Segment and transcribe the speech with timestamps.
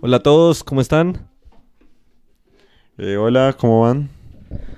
[0.00, 1.28] Hola a todos, ¿cómo están?
[2.96, 4.10] Eh, hola, ¿cómo van?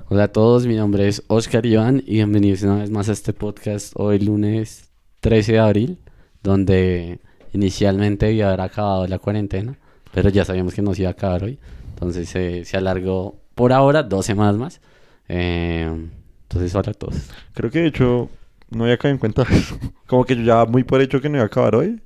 [0.09, 3.35] Hola a todos, mi nombre es Oscar Iván y bienvenidos una vez más a este
[3.35, 4.89] podcast hoy lunes
[5.21, 5.99] 13 de abril,
[6.43, 7.21] donde
[7.53, 9.77] inicialmente iba a haber acabado la cuarentena,
[10.15, 11.59] pero ya sabíamos que no se iba a acabar hoy,
[11.91, 14.81] entonces eh, se alargó por ahora dos semanas más.
[15.29, 16.09] Eh,
[16.45, 17.29] entonces, hola a todos.
[17.53, 18.31] Creo que de hecho
[18.71, 19.79] no había caído en cuenta eso.
[20.07, 22.01] Como que yo ya muy por hecho que no iba a acabar hoy.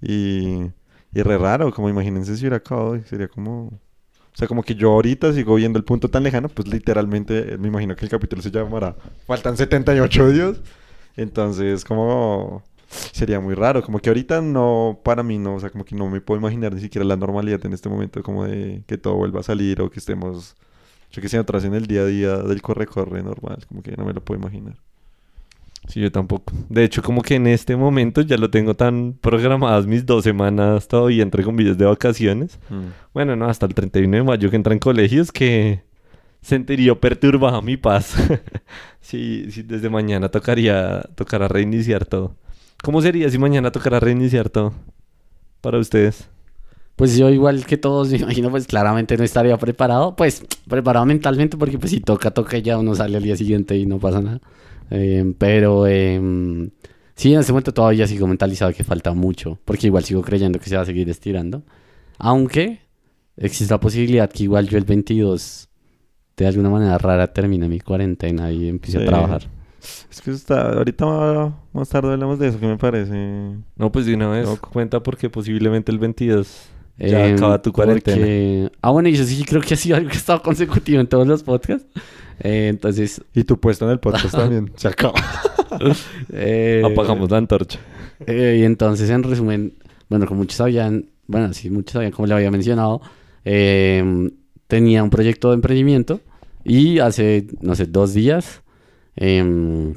[0.00, 0.70] Y,
[1.12, 3.00] y re raro, como imagínense si hubiera acabado.
[3.04, 3.66] Sería como...
[3.66, 7.58] O sea, como que yo ahorita sigo viendo el punto tan lejano, pues literalmente eh,
[7.58, 8.94] me imagino que el capítulo se llamará
[9.26, 10.60] Faltan 78 días.
[11.16, 15.84] Entonces, como sería muy raro, como que ahorita no, para mí no, o sea, como
[15.84, 18.98] que no me puedo imaginar ni siquiera la normalidad en este momento, como de que
[18.98, 20.56] todo vuelva a salir o que estemos,
[21.10, 24.04] yo que sé, atrás en el día a día del corre-corre normal, como que no
[24.04, 24.76] me lo puedo imaginar.
[25.86, 26.52] Sí, yo tampoco.
[26.68, 30.88] De hecho, como que en este momento ya lo tengo tan programadas mis dos semanas
[30.88, 32.58] todavía entre comillas de vacaciones.
[32.68, 32.88] Mm.
[33.14, 35.82] Bueno, no, hasta el 31 de mayo que entra en colegios que
[36.42, 38.16] sentiría perturbada mi paz.
[39.00, 42.36] sí, sí, desde mañana tocaría, tocará reiniciar todo.
[42.82, 44.72] ¿Cómo sería si mañana tocará reiniciar todo?
[45.60, 46.28] Para ustedes.
[46.98, 51.56] Pues yo igual que todos, me imagino, pues claramente no estaría preparado, pues preparado mentalmente
[51.56, 54.20] porque pues si toca, toca y ya uno sale al día siguiente y no pasa
[54.20, 54.40] nada.
[54.90, 56.20] Eh, pero eh,
[57.14, 60.68] sí, en ese momento todavía sigo mentalizado que falta mucho, porque igual sigo creyendo que
[60.68, 61.62] se va a seguir estirando.
[62.18, 62.80] Aunque
[63.36, 65.68] existe la posibilidad que igual yo el 22
[66.36, 69.04] de alguna manera rara termine mi cuarentena y empiece Sí.
[69.04, 69.42] a trabajar.
[70.10, 73.54] Es que está, ahorita más tarde hablamos de eso, que me parece.
[73.76, 74.46] No, pues de una vez.
[74.46, 74.68] Loco.
[74.72, 78.16] Cuenta porque posiblemente el 22 ya Eh, acaba tu cuarentena.
[78.16, 81.00] porque- Ah, bueno, y yo sí creo que ha sido algo que ha estado consecutivo
[81.00, 81.86] en todos los podcasts.
[82.40, 84.70] Eh, entonces, Y tu puesto en el podcast también.
[84.76, 85.14] Se acaba.
[86.32, 87.78] eh, Apagamos la antorcha.
[88.26, 89.74] Eh, y entonces, en resumen,
[90.08, 93.00] bueno, como muchos sabían, bueno, sí, muchos sabían, como le había mencionado,
[93.44, 94.30] eh,
[94.66, 96.20] tenía un proyecto de emprendimiento
[96.64, 98.62] y hace, no sé, dos días,
[99.16, 99.92] eh, mm,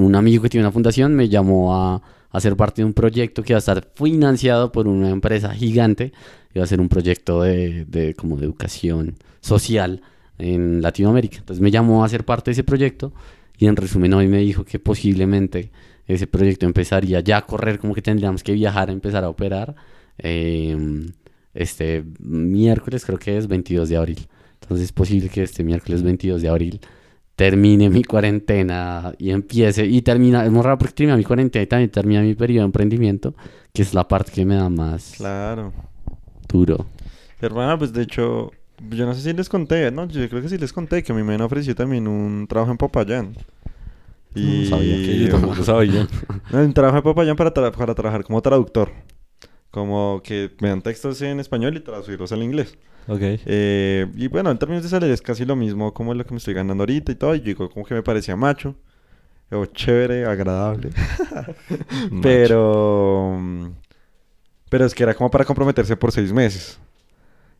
[0.00, 2.02] un amigo que tiene una fundación me llamó a,
[2.34, 6.12] a ser parte de un proyecto que va a estar financiado por una empresa gigante
[6.52, 10.02] y va a ser un proyecto de, como de educación social
[10.38, 11.38] en Latinoamérica.
[11.38, 13.12] Entonces me llamó a ser parte de ese proyecto
[13.56, 15.70] y en resumen hoy me dijo que posiblemente
[16.08, 19.76] ese proyecto empezaría ya a correr, como que tendríamos que viajar a empezar a operar
[20.18, 20.76] eh,
[21.54, 24.26] este miércoles, creo que es 22 de abril.
[24.60, 26.80] Entonces es posible que este miércoles 22 de abril
[27.36, 31.66] termine mi cuarentena y empiece y termina, es muy raro porque termina mi cuarentena y
[31.66, 33.34] también termina mi periodo de emprendimiento,
[33.72, 35.72] que es la parte que me da más Claro.
[36.48, 36.86] duro.
[37.40, 38.52] Hermana, pues de hecho,
[38.90, 40.06] yo no sé si les conté, ¿no?
[40.08, 42.70] Yo creo que sí les conté que a mí me han ofrecido también un trabajo
[42.72, 43.34] en Popayán.
[44.34, 44.40] Y...
[44.40, 46.08] No sabía Que yo tampoco sabía.
[46.50, 48.90] No, un trabajo en Popayán para, tra- para trabajar como traductor.
[49.74, 52.78] Como que me dan textos en español y traducirlos al inglés.
[53.08, 53.20] Ok.
[53.20, 56.38] Eh, y bueno, en términos de salario es casi lo mismo como lo que me
[56.38, 57.34] estoy ganando ahorita y todo.
[57.34, 58.76] Y yo digo, como que me parecía macho.
[59.50, 60.90] O chévere, agradable.
[62.22, 63.36] Pero.
[64.70, 66.78] Pero es que era como para comprometerse por seis meses.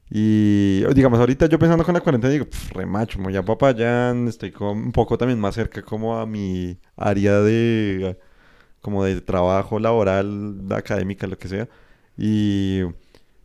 [0.08, 3.42] Y digamos, ahorita yo pensando con la cuarentena, digo, "Pf, re macho, me voy a
[3.42, 8.16] Popayán, estoy como un poco también más cerca como a mi área de
[8.80, 11.68] como de trabajo laboral, académica, lo que sea.
[12.16, 12.82] Y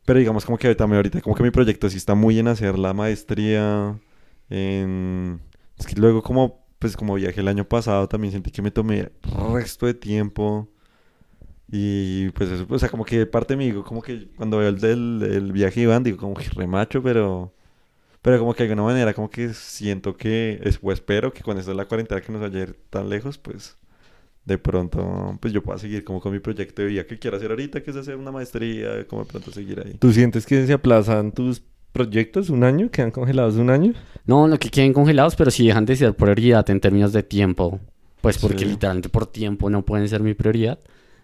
[0.05, 2.79] pero digamos como que también ahorita como que mi proyecto sí está muy en hacer
[2.79, 3.99] la maestría
[4.49, 5.41] en
[5.77, 9.11] es que luego como pues como viajé el año pasado también sentí que me tomé
[9.53, 10.69] resto de tiempo.
[11.71, 14.69] Y pues eso, o sea, como que parte de mí, digo, como que cuando veo
[14.69, 17.53] el del el viaje Iván, digo, como que remacho, pero,
[18.21, 21.71] pero como que de alguna manera, como que siento que, es, o espero que esto
[21.71, 23.77] de la cuarentena que nos vaya a tan lejos, pues
[24.49, 27.51] de pronto, pues yo pueda seguir como con mi proyecto de vida que quiero hacer
[27.51, 29.93] ahorita, que es hacer una maestría, como de pronto seguir ahí.
[29.99, 31.61] ¿Tú sientes que se aplazan tus
[31.93, 32.89] proyectos un año?
[32.91, 33.93] ¿Quedan congelados un año?
[34.25, 37.79] No, no que queden congelados, pero sí dejan de ser prioridad en términos de tiempo.
[38.21, 38.65] Pues porque Sí.
[38.65, 40.79] literalmente por tiempo no pueden ser mi prioridad.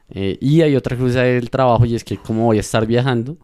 [0.10, 3.38] Eh, y hay otra cosa del trabajo y es que como voy a estar viajando,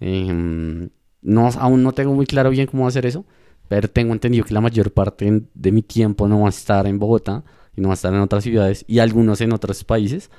[0.00, 0.88] em,
[1.22, 3.24] no, aún no tengo muy claro bien cómo hacer eso,
[3.68, 6.98] pero tengo entendido que la mayor parte de mi tiempo no va a estar en
[6.98, 7.42] Bogotá
[7.76, 10.30] y no va a estar en otras ciudades y algunos en otros países.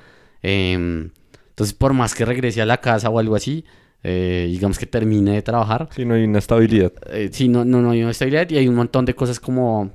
[0.42, 1.12] Em,
[1.50, 3.64] entonces, por más que regrese a la casa o algo así,
[4.04, 6.94] eh, digamos que termine de trabajar, Si no hay una estabilidad.
[7.12, 9.92] eh, sí, no, no, no hay una estabilidad y hay un montón de cosas como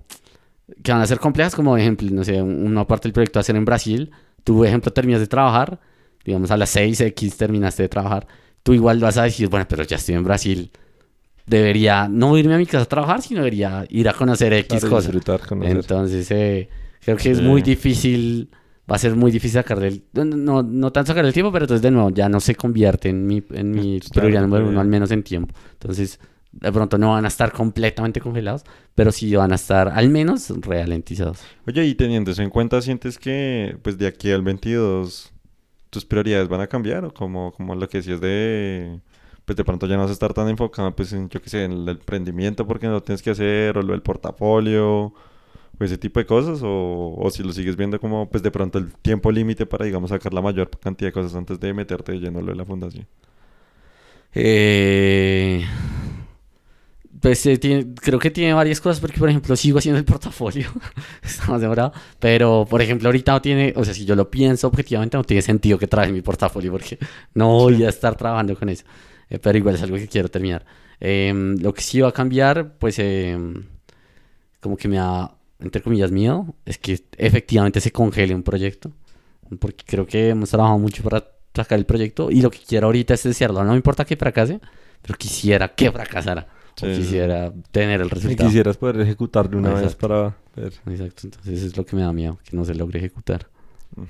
[0.82, 3.42] que van a ser complejas, como ejemplo, no sé, un- una parte del proyecto va
[3.42, 4.10] a ser en Brasil,
[4.42, 5.78] tú, por ejemplo, terminas de trabajar,
[6.24, 8.26] digamos a las 6X terminaste de trabajar,
[8.62, 10.70] tú igual vas a decir, bueno, pero ya estoy en Brasil,
[11.46, 14.88] debería no irme a mi casa a trabajar, sino debería ir a conocer X Claro,
[14.88, 15.12] cosas.
[15.12, 15.76] disfrutar, conocer.
[15.76, 16.68] Entonces, eh,
[17.04, 18.50] creo que es muy difícil
[18.90, 21.64] va a ser muy difícil sacarle el, no, no, no tanto sacarle el tiempo, pero
[21.64, 24.80] entonces de nuevo ya no se convierte en mi, en mi Claro, prioridad número uno,
[24.80, 25.54] al menos en tiempo.
[25.72, 26.18] Entonces,
[26.50, 28.64] de pronto no van a estar completamente congelados,
[28.94, 31.40] pero sí van a estar al menos ralentizados.
[31.66, 35.32] Oye, y teniendo eso en cuenta, ¿sientes que pues de aquí al 22
[35.90, 37.04] tus prioridades van a cambiar?
[37.04, 39.00] O como, como lo que decías de,
[39.44, 41.64] pues de pronto ya no vas a estar tan enfocado pues en, yo qué sé,
[41.64, 45.14] en el emprendimiento porque no lo tienes que hacer, o lo del portafolio,
[45.82, 48.78] o ese tipo de cosas, o, o si lo sigues viendo como pues de pronto
[48.78, 52.42] el tiempo límite para, digamos, sacar la mayor cantidad de cosas antes de meterte lleno
[52.42, 53.06] de la fundación.
[54.34, 55.64] Eh,
[57.20, 60.68] pues eh, tiene- creo que tiene varias cosas porque, por ejemplo, sigo haciendo el portafolio.
[61.22, 61.92] Está más demorado.
[62.18, 65.42] Pero, por ejemplo, ahorita no tiene, o sea, si yo lo pienso objetivamente, no tiene
[65.42, 66.98] sentido que traje mi portafolio porque
[67.34, 68.84] no voy a estar trabajando con eso.
[69.28, 70.64] Eh, pero igual es algo que quiero terminar.
[71.00, 73.64] Em, lo que sí va a cambiar, pues, em,
[74.60, 78.90] como que me da, entre comillas, miedo, es que efectivamente se congele un proyecto.
[79.58, 81.24] Porque creo que hemos trabajado mucho para
[81.54, 83.62] sacar el proyecto y lo que quiero ahorita es desearlo.
[83.64, 84.60] No me importa que fracase,
[85.02, 86.46] pero quisiera que fracasara.
[86.74, 88.48] Sí, o quisiera tener el resultado.
[88.48, 90.08] quisieras poder ejecutarlo una vez Exacto.
[90.08, 90.72] para ver.
[90.86, 93.46] Exacto, entonces eso es lo que me da miedo, que no se logre ejecutar.
[93.94, 94.02] Mm.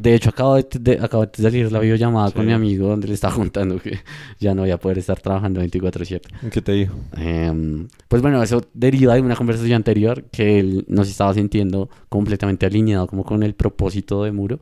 [0.00, 2.46] De hecho, acabo de, de- acabo de salir la videollamada con Sí.
[2.48, 3.98] mi amigo donde le estaba contando que
[4.38, 6.20] ya no voy a poder estar trabajando 24/7.
[6.50, 6.94] ¿Qué te digo?
[7.16, 12.66] Em, pues bueno, eso deriva de una conversación anterior que él nos estaba sintiendo completamente
[12.66, 14.60] alineado como con el propósito de Muro,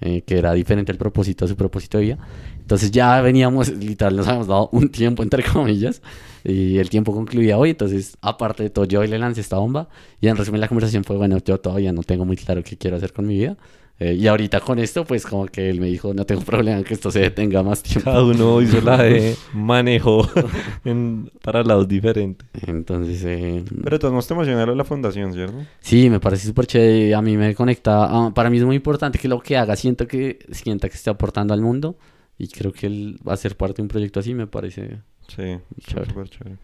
[0.00, 2.18] eh, que era diferente al propósito a su propósito de vida.
[2.60, 6.02] Entonces ya veníamos, literal, nos habíamos dado un tiempo entre comillas
[6.44, 7.70] y el tiempo concluía hoy.
[7.70, 9.88] Entonces, aparte de todo, yo hoy le lancé esta bomba
[10.20, 12.96] y en resumen la conversación fue, bueno, yo todavía no tengo muy claro qué quiero
[12.96, 13.56] hacer con mi vida.
[13.98, 16.84] Eh, y ahorita con esto, pues como que él me dijo, no tengo problema en
[16.84, 18.10] que esto se detenga más tiempo.
[18.10, 20.28] Cada uno hizo la de manejo
[20.84, 22.46] en, para lados diferentes.
[22.66, 25.56] Entonces, eh, Pero de todos modos te emociona lo de la fundación, ¿cierto?
[25.80, 27.14] Sí, me parece súper chévere.
[27.14, 28.04] A mí me conecta.
[28.04, 31.08] ah, para mí es muy importante que lo que haga siento que sienta que esté
[31.08, 31.96] aportando al mundo.
[32.38, 35.00] Y creo que él va a ser parte de un proyecto así, me parece.
[35.28, 35.56] Sí,
[35.86, 36.10] Chévere.
[36.10, 36.56] súper chévere.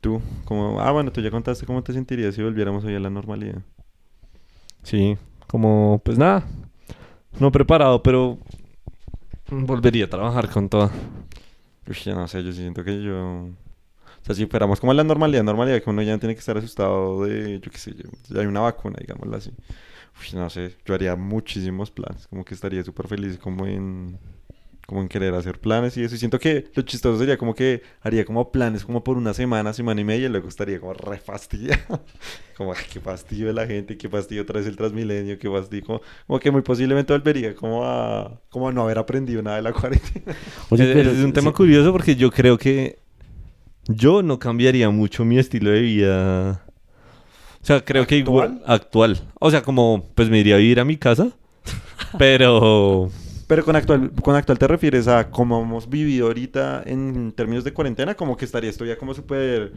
[0.00, 0.20] ¿Tú?
[0.44, 0.80] Como...
[0.80, 3.62] Ah, bueno, tú ya contaste cómo te sentirías si volviéramos hoy a la normalidad.
[4.82, 5.16] Sí,
[5.46, 6.44] como, pues nada,
[7.40, 8.38] no preparado, pero
[9.50, 10.90] volvería a trabajar con toda.
[11.88, 13.16] Uy, ya no sé, yo siento que yo...
[14.22, 16.58] O sea, si fuéramos como la normalidad, normalidad, que uno ya no tiene que estar
[16.58, 19.50] asustado de, yo qué sé, yo- ya hay una vacuna, digámoslo así.
[20.20, 24.18] Uy, no sé, yo haría muchísimos planes, como que estaría súper feliz como en...
[24.88, 26.14] Como en querer hacer planes y eso.
[26.14, 29.74] Y siento que lo chistoso sería como que haría como planes como por una semana,
[29.74, 32.00] semana y media y luego estaría como re fastidiado.
[32.56, 35.84] como, "Ay, qué fastidio de la gente, qué fastidio otra vez el Transmilenio, qué fastidio.
[35.84, 39.62] Como, como que muy posiblemente volvería como a, como a no haber aprendido nada de
[39.62, 40.34] la cuarentena.
[40.70, 42.98] Oye, es, pero- es un tema sí, curioso porque yo creo que
[43.88, 46.64] yo no cambiaría mucho mi estilo de vida.
[47.62, 49.20] O sea, creo que igual actual.
[49.38, 51.28] O sea, como pues me iría a vivir a mi casa,
[52.18, 53.10] pero
[53.48, 57.72] Pero con actual, con actual te refieres a cómo hemos vivido ahorita en términos de
[57.72, 59.72] cuarentena, como que estaría esto ya como súper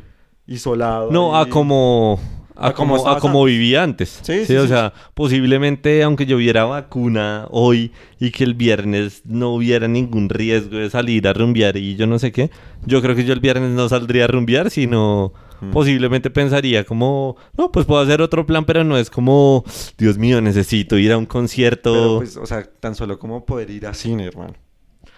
[0.46, 1.10] isolado.
[1.10, 2.20] no a como
[2.56, 4.20] a, como a como vivía antes.
[4.24, 4.68] Sí, sí, o sí.
[4.68, 10.78] sea, posiblemente aunque yo hubiera vacuna hoy y que el viernes no hubiera ningún riesgo
[10.78, 12.52] de salir a rumbear y yo no sé qué,
[12.86, 15.72] yo creo que yo el viernes no saldría a rumbear, sino Mm.
[15.72, 19.64] posiblemente pensaría como, no, pues puedo hacer otro plan, pero no es como,
[19.98, 21.94] Dios mío, necesito ir a un concierto.
[21.94, 24.54] Pero pues, o sea, tan solo como poder ir a cine, hermano.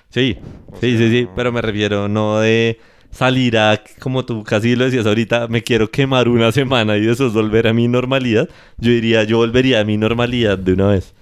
[0.09, 0.37] Sí,
[0.67, 4.43] O sí, sea, sí, sí, no- pero me refiero no de salir a, como tú
[4.43, 8.49] casi lo decías ahorita, me quiero quemar una semana y después volver a mi normalidad.
[8.77, 11.13] Yo diría, yo volvería a mi normalidad de una vez.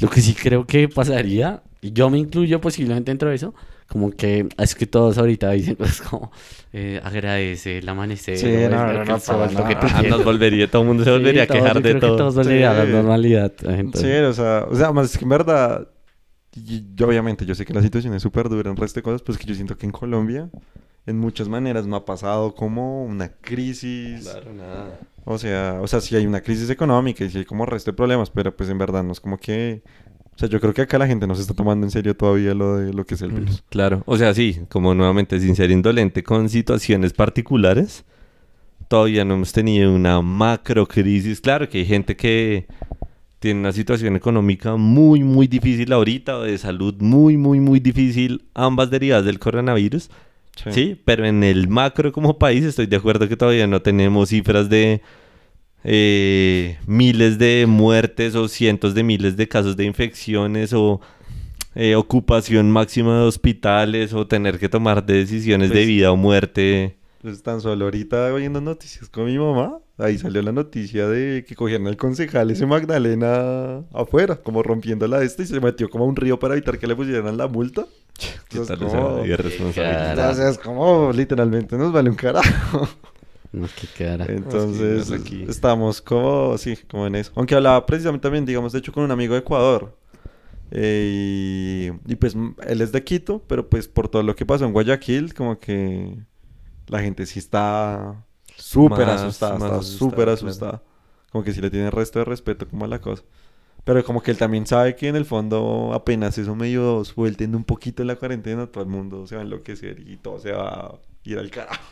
[0.00, 3.54] Lo que sí creo que pasaría, y yo me incluyo posiblemente dentro de eso,
[3.88, 6.30] como que es que todos ahorita dicen cosas como
[6.72, 10.82] eh, agradece el amanecer, Sí, no, no, no, el sol, para lo que volvería, todo
[10.82, 12.16] el mundo se volvería Sí, a quejar de creo que todo.
[12.16, 12.90] todos volverían a Sí.
[12.90, 13.52] la normalidad.
[13.58, 15.88] Sí, entonces- o sea, o sea, más es que en verdad,
[16.54, 19.22] y- yo obviamente, yo sé que la situación es súper dura en resto de cosas,
[19.22, 20.50] pues que yo siento que en Colombia,
[21.06, 24.28] en muchas maneras, no ha pasado como una crisis.
[24.28, 25.00] Claro, nada.
[25.24, 27.96] O sea, o sea, sí hay una crisis económica y sí hay como resto de
[27.96, 29.82] problemas, pero pues en verdad no es como que...
[30.38, 32.54] O sea, yo creo que acá la gente no se está tomando en serio todavía
[32.54, 33.64] lo de lo que es el virus.
[33.70, 38.04] Claro, o sea, sí, como nuevamente sin ser indolente con situaciones particulares,
[38.86, 41.40] todavía no hemos tenido una macro crisis.
[41.40, 42.68] Claro que hay gente que
[43.40, 48.44] tiene una situación económica muy, muy difícil ahorita, o de salud muy, muy, muy difícil,
[48.54, 50.08] ambas derivadas del coronavirus.
[50.72, 51.00] Sí.
[51.04, 55.02] pero en el macro como país estoy de acuerdo que todavía no tenemos cifras de
[55.90, 61.00] eh, miles de muertes o cientos de miles de casos de infecciones o
[61.74, 66.96] eh, ocupación máxima de hospitales o tener que tomar decisiones de Pues- vida o muerte.
[67.22, 71.56] Pues tan solo ahorita oyendo noticias con mi mamá, ahí salió la noticia de que
[71.56, 76.06] cogieron al concejal ese Magdalena afuera, como rompiendo la esta y se metió como a
[76.06, 77.86] un río para evitar que le pusieran la multa.
[78.18, 80.60] ¿Qué Entonces, tal esa como- irresponsabilidad?
[80.62, 82.88] Como literalmente nos vale un carajo.
[83.52, 84.26] No, qué cara.
[84.28, 85.44] Entonces, es aquí.
[85.48, 87.32] estamos como, sí, como en eso.
[87.34, 89.96] Aunque hablaba precisamente también, digamos, de hecho, con un amigo de Ecuador.
[90.70, 92.36] Eh, y, y, pues
[92.66, 96.18] él es de Quito, pero pues por todo lo que pasó en Guayaquil, como que
[96.88, 98.24] la gente sí está
[98.56, 100.32] súper asustada, está asustada, súper claro.
[100.32, 100.82] asustada.
[101.30, 103.22] Como que sí le tiene resto de respeto como a la cosa.
[103.84, 107.64] Pero como que él también sabe que en el fondo apenas eso medio suelten un
[107.64, 110.98] poquito la cuarentena, todo el mundo se va a enloquecer y todo se va a
[111.24, 111.82] ir al carajo.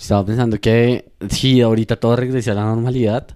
[0.00, 3.28] Estaba pensando que si ahorita todo regrese a la normalidad,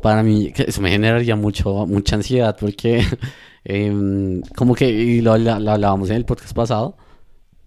[0.00, 3.04] para mí eso me generaría mucho, mucha ansiedad porque
[3.64, 6.96] em, como que, y lo, hablábamos en el podcast pasado,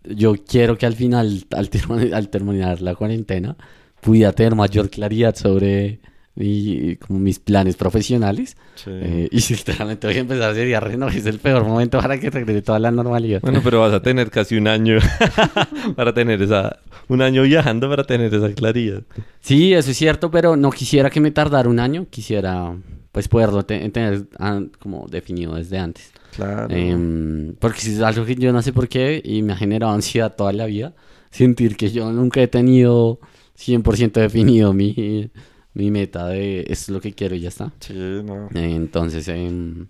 [0.06, 3.58] yo quiero que al final, al terminar la cuarentena,
[4.00, 6.00] pudiera tener mayor claridad sobre
[6.36, 8.56] mi- como mis planes profesionales.
[8.88, 12.30] Eh, y si literalmente voy a empezar sería reno, es el peor momento para que
[12.30, 13.42] regrese toda la normalidad.
[13.42, 14.98] Bueno, pero vas a tener casi un año
[15.96, 16.80] para tener esa...
[17.08, 19.02] Un año viajando para tener esa claridad.
[19.42, 22.74] Sí, eso es cierto, pero no quisiera que me tardara un año, quisiera
[23.12, 26.12] pues poderlo te- tener ah, como definido desde antes.
[26.34, 26.74] Claro.
[26.74, 29.92] Em, porque si es algo que yo no sé por qué y me ha generado
[29.92, 30.94] ansiedad toda la vida,
[31.32, 33.20] sentir que yo nunca he tenido
[33.60, 35.30] 100% definido mi,
[35.74, 37.72] mi meta de esto es lo que quiero y ya está.
[37.80, 38.50] Sí, no.
[38.54, 39.88] Entonces, em,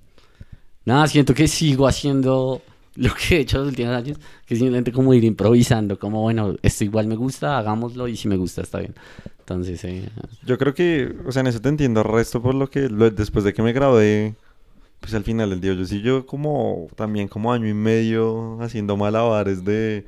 [0.85, 2.61] nada, siento que sigo haciendo
[2.95, 6.55] lo que he hecho los últimos años, que es simplemente como ir improvisando, como bueno,
[6.61, 8.95] esto igual me gusta, hagámoslo y si me gusta está bien.
[9.39, 10.09] Entonces, eh,
[10.45, 13.45] Yo creo que, o sea, en eso te entiendo resto por lo que lo- después
[13.45, 14.35] de que me gradué,
[14.99, 18.97] pues al final del día yo sí yo como también como año y medio haciendo
[18.97, 20.05] malabares de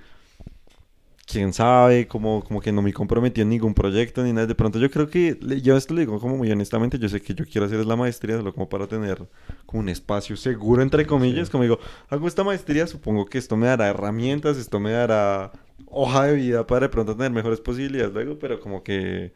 [1.26, 4.48] quién sabe, como, como que no me comprometí en ningún proyecto ni nada.
[4.48, 7.34] De pronto yo creo que, yo esto lo digo como muy honestamente, yo sé que
[7.34, 9.28] yo quiero hacer es la maestría solo como para tener
[9.66, 13.68] como un espacio seguro, entre comillas, como digo, hago esta maestría, supongo que esto me
[13.68, 15.52] dará herramientas, esto me dará
[15.88, 19.34] hoja de vida para de pronto tener mejores posibilidades luego, pero como que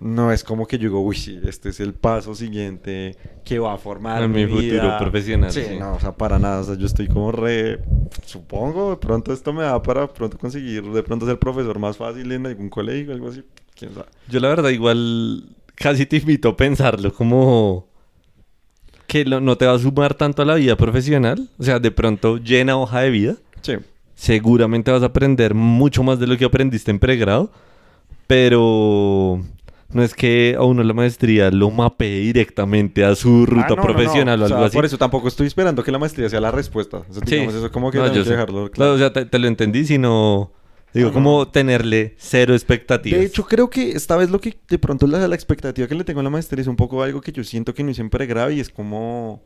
[0.00, 3.74] no es como que yo digo, uy, sí, este es el paso siguiente que va
[3.74, 4.98] a formar En mi futuro vida".
[4.98, 5.76] profesional, Sí, sí.
[5.78, 7.80] no, o sea, para nada, o sea, yo estoy como re,
[8.26, 12.30] supongo, de pronto esto me da para pronto conseguir, de pronto ser profesor más fácil
[12.32, 13.42] en algún colegio, algo así,
[13.76, 14.06] quién sabe.
[14.28, 15.44] Yo la verdad igual
[15.74, 17.86] casi te invito a pensarlo como
[19.06, 21.48] que lo- no te va a sumar tanto a la vida profesional.
[21.58, 23.36] O sea, de pronto llena hoja de vida.
[23.60, 23.74] Sí,
[24.14, 27.50] Seguramente vas a aprender mucho más de lo que aprendiste en pregrado.
[28.26, 29.42] Pero
[29.94, 33.76] no es que a uno la maestría lo mapee directamente a su ruta Ah, no,
[33.76, 33.94] no, no.
[33.94, 34.76] profesional o O sea, algo así.
[34.76, 36.98] Por eso tampoco estoy esperando que la maestría sea la respuesta.
[37.08, 37.36] O sea, Sí.
[37.36, 38.32] eso como que No, tengo yo que sé.
[38.32, 40.52] dejarlo Claro, o sea, te, te lo entendí, sino...
[40.94, 41.14] Digo, No, no.
[41.14, 43.18] como tenerle cero expectativas.
[43.20, 46.04] De hecho, creo que esta vez lo que de pronto la, la expectativa que le
[46.04, 48.10] tengo a la maestría es un poco algo que yo siento que no hice en
[48.10, 49.42] pregrado y es como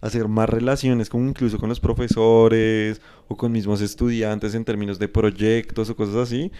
[0.00, 5.08] hacer más relaciones, como incluso con los profesores o con mismos estudiantes en términos de
[5.08, 6.52] proyectos o cosas así.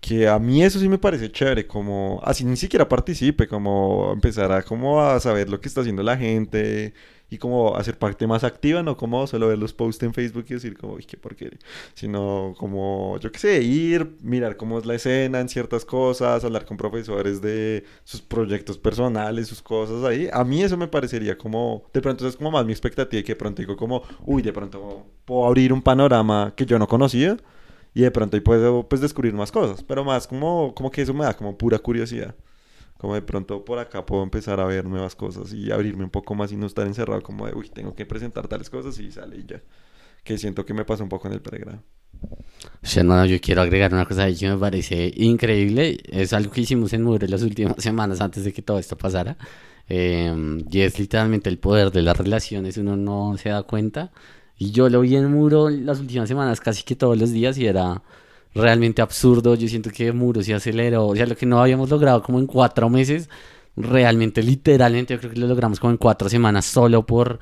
[0.00, 4.52] Que a mí eso sí me parece chévere, como así ni siquiera participe, como empezar
[4.52, 6.94] a como a saber lo que está haciendo la gente
[7.30, 10.54] y como hacer parte más activa, no como solo ver los posts en Facebook y
[10.54, 11.18] decir como, uy, qué
[11.94, 16.64] sino como, yo qué sé, ir, mirar cómo es la escena en ciertas cosas, hablar
[16.64, 20.28] con profesores de sus proyectos personales, sus cosas ahí.
[20.32, 23.32] A mí eso me parecería como, de pronto es como más mi expectativa y que
[23.32, 27.36] de pronto digo como, uy, de pronto puedo abrir un panorama que yo no conocía
[27.98, 31.12] y de pronto ahí puedo pues descubrir más cosas, pero más como, como que eso
[31.12, 32.36] me da como pura curiosidad.
[32.96, 36.36] Como de pronto por acá puedo empezar a ver nuevas cosas y abrirme un poco
[36.36, 39.38] más y no estar encerrado como de, uy, tengo que presentar tales cosas y sale
[39.38, 39.60] y ya.
[40.22, 41.82] Que siento que me pasó un poco en el pregrado.
[42.22, 45.98] O sea, no, yo quiero agregar una cosa que me parece increíble.
[46.04, 49.36] Es algo que hicimos en Mure las últimas semanas antes de que todo esto pasara.
[49.88, 52.76] Eh, y es literalmente el poder de las relaciones.
[52.76, 54.12] Uno no se da cuenta.
[54.58, 57.66] Y yo lo vi en Muro las últimas semanas casi que todos los días y
[57.66, 58.02] era
[58.54, 59.54] realmente absurdo.
[59.54, 61.06] Yo siento que Muro se aceleró.
[61.06, 63.28] O sea, lo que no habíamos logrado como en cuatro meses,
[63.76, 67.38] realmente, literalmente, yo creo que lo logramos como en cuatro semanas solo por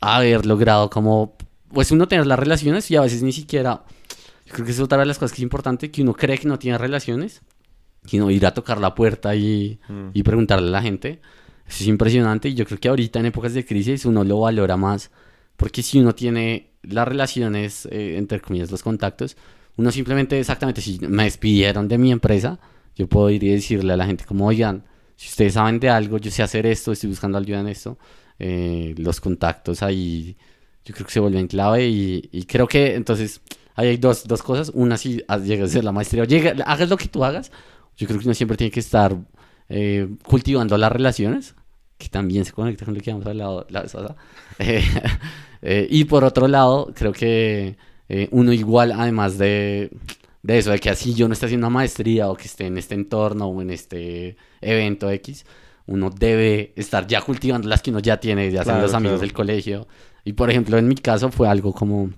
[0.00, 1.34] haber logrado como,
[1.72, 3.84] pues uno tener las relaciones y a veces ni siquiera,
[4.46, 6.48] yo creo que es otra de las cosas que es importante, que uno cree que
[6.48, 7.42] no tiene relaciones,
[8.06, 10.10] sino ir a tocar la puerta y, Mm.
[10.14, 11.20] y preguntarle a la gente.
[11.66, 14.76] Eso es impresionante y yo creo que ahorita en épocas de crisis uno lo valora
[14.76, 15.10] más,
[15.60, 19.36] porque si uno tiene las relaciones, eh, entre comillas, los contactos,
[19.76, 22.58] uno simplemente, exactamente, si me despidieron de mi empresa,
[22.96, 24.84] yo puedo ir y decirle a la gente como, oigan,
[25.16, 27.98] si ustedes saben de algo, yo sé hacer esto, estoy buscando ayuda en esto,
[28.38, 30.34] eh, los contactos ahí
[30.82, 33.42] yo creo que se vuelven clave y, y creo que entonces
[33.74, 34.70] ahí hay dos, dos cosas.
[34.72, 36.24] Una, si llegas a hacer la maestría
[36.64, 37.52] hagas lo que tú hagas,
[37.98, 39.14] yo creo que uno siempre tiene que estar
[39.68, 41.54] eh, cultivando las relaciones,
[42.00, 44.16] que también se conecta con lo que habíamos hablado la vez pasada.
[44.62, 44.82] Eh,
[45.62, 47.76] eh, y por otro lado, creo que
[48.08, 49.90] eh, uno igual, además de,
[50.42, 52.76] de eso, de que así yo no esté haciendo una maestría o que esté en
[52.76, 55.44] este entorno o en este evento X,
[55.86, 59.18] uno debe estar ya cultivando las que uno ya tiene, ya sean Claro, los amigos
[59.18, 59.26] claro.
[59.26, 59.88] del colegio.
[60.24, 62.10] Y por ejemplo, en mi caso fue algo como...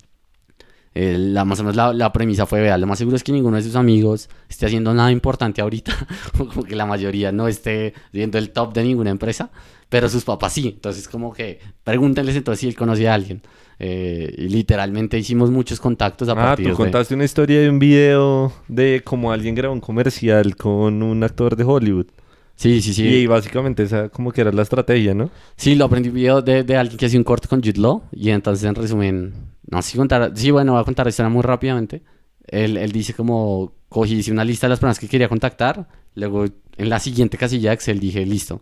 [0.94, 3.32] eh, la, más o menos la, la premisa fue, vea, lo más seguro es que
[3.32, 5.92] ninguno de sus amigos esté haciendo nada importante ahorita,
[6.36, 9.50] como que la mayoría no esté siendo el top de ninguna empresa,
[9.88, 10.68] pero sus papás sí.
[10.68, 13.42] Entonces, como que pregúntenles entonces si él conoce a alguien.
[13.78, 16.76] Eh, y literalmente hicimos muchos contactos a Ah, partir tú de...
[16.76, 21.56] contaste una historia de un video de cómo alguien grabó un comercial con un actor
[21.56, 22.06] de Hollywood.
[22.54, 23.04] Sí, sí, sí.
[23.04, 25.30] Y básicamente esa como que era la estrategia, ¿no?
[25.56, 28.02] Sí, lo aprendí video de, de alguien que hacía un corte con Jude Law.
[28.12, 29.32] Y entonces, en resumen,
[29.72, 30.32] no si contar.
[30.34, 32.02] Sí, bueno, voy a contar la historia muy rápidamente.
[32.46, 35.88] Él, él dice como cogí hice una lista de las personas que quería contactar.
[36.14, 38.60] Luego, en la siguiente casilla de Excel dije, listo.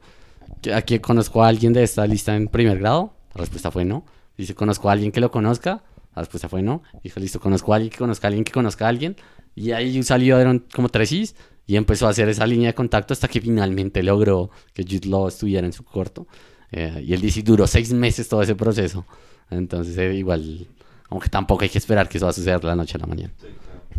[0.72, 3.16] Aquí conozco a alguien de esta lista en primer grado.
[3.34, 4.04] La respuesta fue no.
[4.36, 5.82] Dice, conozco a alguien que lo conozca.
[6.14, 6.84] La respuesta fue no.
[7.02, 9.16] Dijo, listo, conozco a alguien que conozca a alguien que conozca a alguien.
[9.56, 11.34] Y ahí salieron como tres is
[11.66, 15.26] y empezó a hacer esa línea de contacto hasta que finalmente logró que Jude Law
[15.26, 16.28] estuviera en su corto.
[16.70, 19.06] Eh, y él dice, duró seis meses todo ese proceso.
[19.50, 20.68] Entonces, eh, igual,
[21.10, 23.00] como que tampoco hay que esperar que eso va a suceder de la noche a
[23.00, 23.32] la mañana.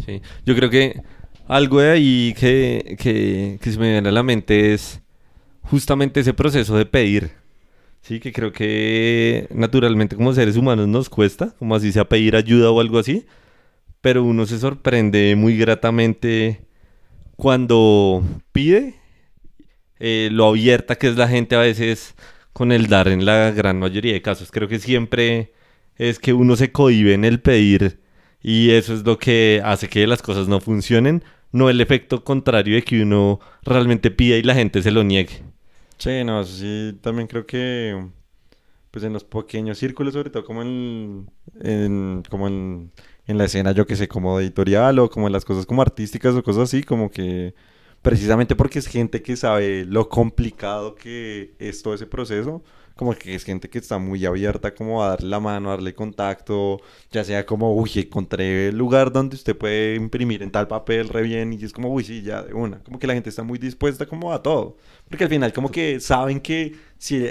[0.06, 0.22] Sí.
[0.46, 1.04] Yo creo que
[1.46, 5.02] algo de ahí que, que, que se me viene a la mente es
[5.64, 7.32] justamente ese proceso de pedir.
[8.02, 12.72] Sí, que creo que naturalmente como seres humanos nos cuesta, como así sea pedir ayuda
[12.72, 13.26] o algo así,
[14.00, 16.62] pero uno se sorprende muy gratamente
[17.36, 18.96] cuando pide
[20.00, 22.16] eh, lo abierta que es la gente a veces
[22.54, 24.50] con el dar en la gran mayoría de casos.
[24.50, 25.52] Creo que siempre
[26.02, 28.00] es que uno se cohíbe en el pedir
[28.42, 32.74] y eso es lo que hace que las cosas no funcionen, no el efecto contrario
[32.74, 35.44] de que uno realmente pida y la gente se lo niegue.
[36.00, 38.04] Sí, no, sí, también creo que,
[38.90, 42.92] pues en los pequeños círculos, sobre todo como en, como en,
[43.28, 46.34] en la escena, yo que sé, como editorial o como en las cosas como artísticas
[46.34, 47.54] o cosas así, como que
[48.02, 52.64] precisamente porque es gente que sabe lo complicado que es todo ese proceso,
[53.02, 56.80] como que es gente que está muy abierta como a darle la mano, darle contacto,
[57.10, 61.24] ya sea como, uy, encontré el lugar donde usted puede imprimir en tal papel re
[61.24, 63.58] bien y es como, uy, sí, ya de una, como que la gente está muy
[63.58, 64.78] dispuesta como a todo,
[65.10, 67.28] porque al final como que saben que si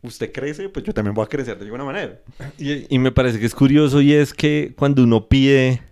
[0.00, 2.18] usted crece, pues yo también voy a crecer de alguna manera.
[2.56, 5.82] Y, y me parece que es curioso y es que cuando uno pide,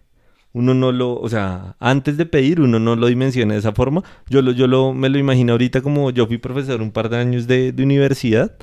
[0.55, 4.03] uno no lo, o sea, antes de pedir uno no lo dimensiona de esa forma.
[4.31, 7.19] Yo lo, yo lo, me lo imagino ahorita como yo fui profesor un par de
[7.19, 8.57] años de, de universidad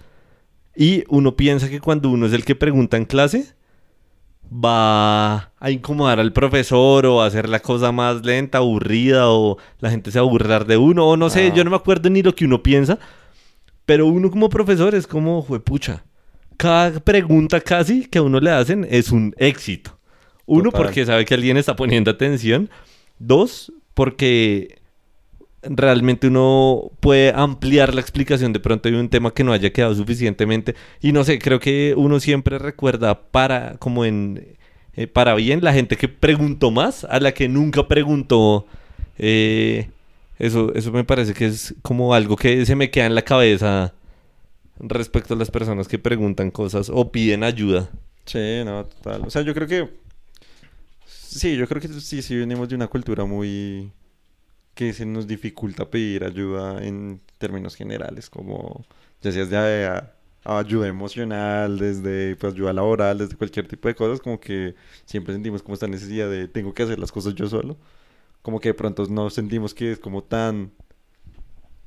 [0.75, 3.53] y uno piensa que cuando uno es el que pregunta en clase
[4.51, 9.89] va a incomodar al profesor o a hacer la cosa más lenta, aburrida o la
[9.89, 11.53] gente se va a burlar de uno o no sé, Ah.
[11.55, 12.99] yo no me acuerdo ni lo que uno piensa,
[13.85, 16.03] pero uno como profesor es como, juepucha,
[16.57, 19.97] cada pregunta casi que a uno le hacen es un éxito.
[20.45, 20.83] Uno, Total.
[20.85, 22.69] porque sabe que alguien está poniendo atención.
[23.17, 24.77] Dos, porque
[25.69, 29.95] realmente uno puede ampliar la explicación de pronto de un tema que no haya quedado
[29.95, 30.75] suficientemente.
[31.01, 34.57] Y no sé, creo que uno siempre recuerda para, como en,
[34.95, 38.65] eh, para bien, la gente que preguntó más a la que nunca preguntó.
[39.17, 39.89] eh,
[40.37, 43.93] eso, eso me parece que es como algo que se me queda en la cabeza
[44.79, 47.89] respecto a las personas que preguntan cosas o piden ayuda.
[48.25, 49.21] Sí, no, total.
[49.25, 49.89] O sea, yo creo que.
[51.05, 53.91] Sí, yo creo que sí, sí venimos de una cultura muy.
[54.75, 58.85] Que se nos dificulta pedir ayuda en términos generales, como.
[59.21, 60.11] ya sea de a-
[60.45, 65.33] a ayuda emocional, desde pues, ayuda laboral, desde cualquier tipo de cosas, como que siempre
[65.33, 67.77] sentimos como esta necesidad de tengo que hacer las cosas yo solo.
[68.41, 70.71] Como que de pronto no sentimos que es como tan.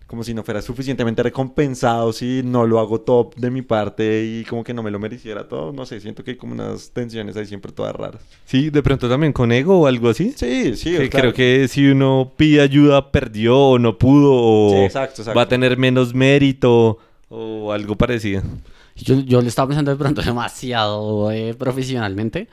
[0.09, 4.44] Como si no fuera suficientemente recompensado si no lo hago todo de mi parte y
[4.44, 5.73] como que no me lo mereciera todo.
[5.73, 8.21] No sé, siento que hay como unas tensiones ahí siempre todas raras.
[8.47, 10.33] Sí, de pronto también con ego o algo así.
[10.35, 11.33] Sí, sí, Que claro.
[11.33, 15.37] Creo que si uno pide ayuda, perdió o no pudo o Sí, exacto, exacto.
[15.38, 18.42] va a tener menos mérito o algo parecido.
[18.97, 20.23] Yo, yo lo estaba pensando de pronto
[20.68, 22.49] demasiado eh, profesionalmente.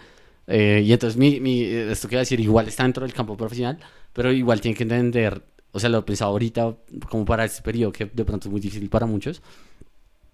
[0.48, 3.36] eh, y entonces mi, mi- esto que iba a decir, igual está dentro del campo
[3.38, 3.80] profesional,
[4.14, 5.42] pero igual tiene que entender,
[5.76, 6.74] o sea, lo he pensado ahorita
[7.10, 9.42] como para este periodo que de pronto es muy difícil para muchos,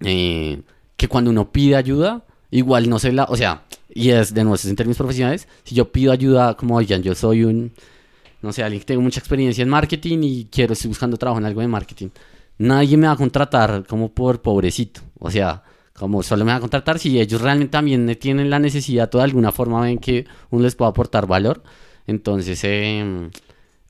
[0.02, 0.62] eh,
[0.96, 4.54] que cuando uno pide ayuda, igual no se la, o sea, y es de nuevo,
[4.54, 7.72] es en términos profesionales, si yo pido ayuda como, oigan, yo soy un,
[8.44, 11.46] no sé, alguien que tengo mucha experiencia en marketing y quiero, estoy buscando trabajo en
[11.46, 12.10] algo de marketing.
[12.60, 15.02] Nadie me va a contratar como por pobrecito.
[15.18, 19.10] O sea, como solo me va a contratar si ellos realmente también tienen la necesidad
[19.16, 21.64] o de alguna forma ven que uno les puede aportar valor.
[22.06, 23.30] Entonces, eh,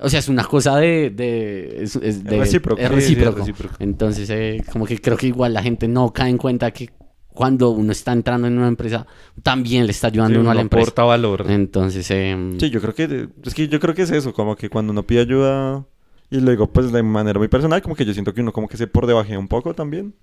[0.02, 1.10] O sea, es una cosa de...
[1.12, 2.82] de, es, es de- recíproco.
[2.82, 3.76] es Sí, sí, es recíproco.
[3.80, 6.90] Entonces, eh, como que creo que igual la gente no cae en cuenta que
[7.28, 9.08] cuando uno está entrando en una empresa,
[9.42, 10.84] también le está ayudando Sí, uno a la empresa.
[10.84, 11.46] aporta valor.
[11.50, 14.70] Entonces, eh, Sí, yo creo que es que yo creo que es eso, como que
[14.70, 15.86] cuando uno pide ayuda
[16.30, 18.68] y lo digo pues de manera muy personal, como que yo siento que uno como
[18.68, 20.14] que se por debajea un poco también.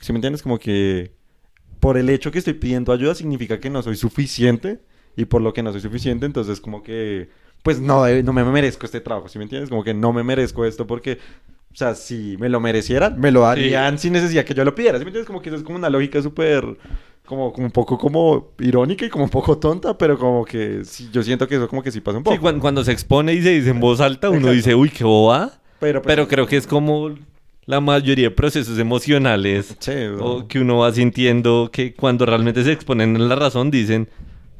[0.00, 0.42] ¿Sí me entiendes?
[0.42, 1.12] Como que
[1.80, 4.80] por el hecho que estoy pidiendo ayuda significa que no soy suficiente
[5.16, 7.28] y por lo que no soy suficiente, entonces como que
[7.64, 9.70] pues no debe- no me merezco este trabajo, ¿sí me entiendes?
[9.70, 11.18] Como que no me merezco esto porque
[11.72, 14.96] o sea, si me lo merecieran, me lo darían sin necesidad que yo lo pidiera.
[14.98, 15.26] ¿Sí me entiendes?
[15.26, 16.64] Como que eso es como una lógica súper
[17.26, 21.08] como, como un poco como irónica y como un poco tonta, pero como que sí,
[21.12, 22.36] yo siento que eso como que sí pasa un poco.
[22.36, 24.54] Sí, cuando, cuando se expone y se dice en voz alta, uno Exacto.
[24.56, 25.52] dice, uy, qué boba.
[25.80, 27.12] Pero, pues, Pero creo que es como
[27.64, 32.72] la mayoría de procesos emocionales Sí, o que uno va sintiendo que cuando realmente se
[32.72, 34.08] exponen en la razón dicen,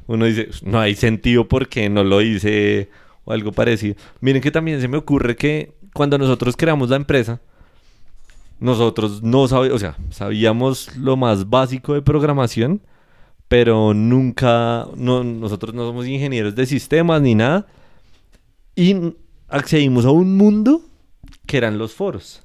[0.06, 2.90] uno dice, no hay sentido porque no lo hice
[3.24, 3.96] o algo parecido.
[4.20, 7.40] Miren que también se me ocurre que cuando nosotros creamos la empresa,
[8.60, 12.82] nosotros no sabíamos, o sea, sabíamos lo más básico de programación,
[13.48, 17.66] pero nunca, no, nosotros no somos ingenieros de sistemas ni nada,
[18.76, 19.14] y
[19.48, 20.82] accedimos a un mundo
[21.46, 22.42] que eran los foros.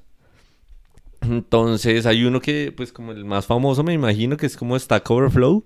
[1.22, 5.10] Entonces hay uno que, pues como el más famoso me imagino, que es como Stack
[5.10, 5.64] Overflow,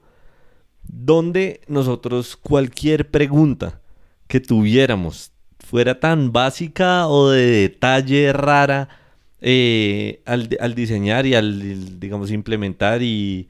[0.88, 3.80] donde nosotros cualquier pregunta
[4.26, 8.88] que tuviéramos, fuera tan básica o de detalle rara,
[9.40, 13.48] eh, al, diseñar y al, digamos, implementar y,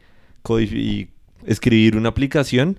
[1.47, 2.79] escribir una aplicación,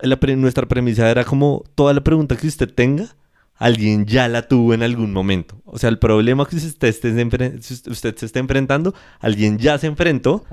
[0.00, 3.14] la pre- nuestra premisa era como toda la pregunta que usted tenga,
[3.56, 5.60] alguien ya la tuvo en algún momento.
[5.64, 7.10] O sea, el problema que usted, esté
[7.90, 10.44] usted se está enfrentando, alguien ya se enfrentó.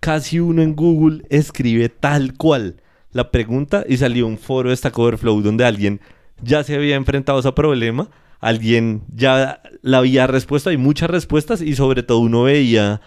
[0.00, 2.82] Casi uno en Google escribe tal cual
[3.12, 6.00] la pregunta y salió un foro de Stack Overflow donde alguien
[6.42, 8.10] ya se había enfrentado a ese problema,
[8.40, 13.02] alguien ya la había respuesto, hay muchas respuestas y sobre todo uno veía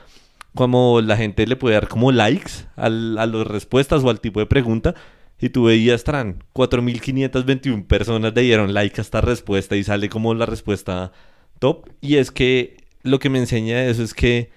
[0.54, 4.46] como la gente le puede dar como likes a las respuestas o al tipo de
[4.46, 4.94] pregunta.
[5.40, 10.34] Y tú veías, Tran, 4.521 personas le dieron like a esta respuesta y sale como
[10.34, 11.12] la respuesta
[11.60, 11.90] top.
[12.00, 14.52] Y es que lo que me enseña eso es que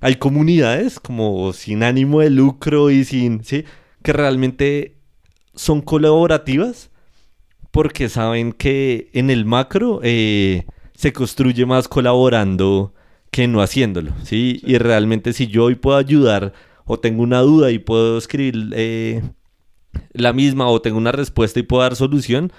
[0.00, 3.64] hay comunidades como sin ánimo de lucro y sin, ¿sí?
[4.02, 4.96] Que realmente
[5.54, 6.90] son colaborativas
[7.70, 12.94] porque saben que en el macro eh, se construye más colaborando
[13.30, 14.60] que no haciéndolo, ¿sí?
[14.64, 16.52] Y realmente si yo hoy puedo ayudar
[16.84, 19.22] o tengo una duda y puedo escribir eh,
[20.12, 22.52] la misma o tengo una respuesta y puedo dar solución,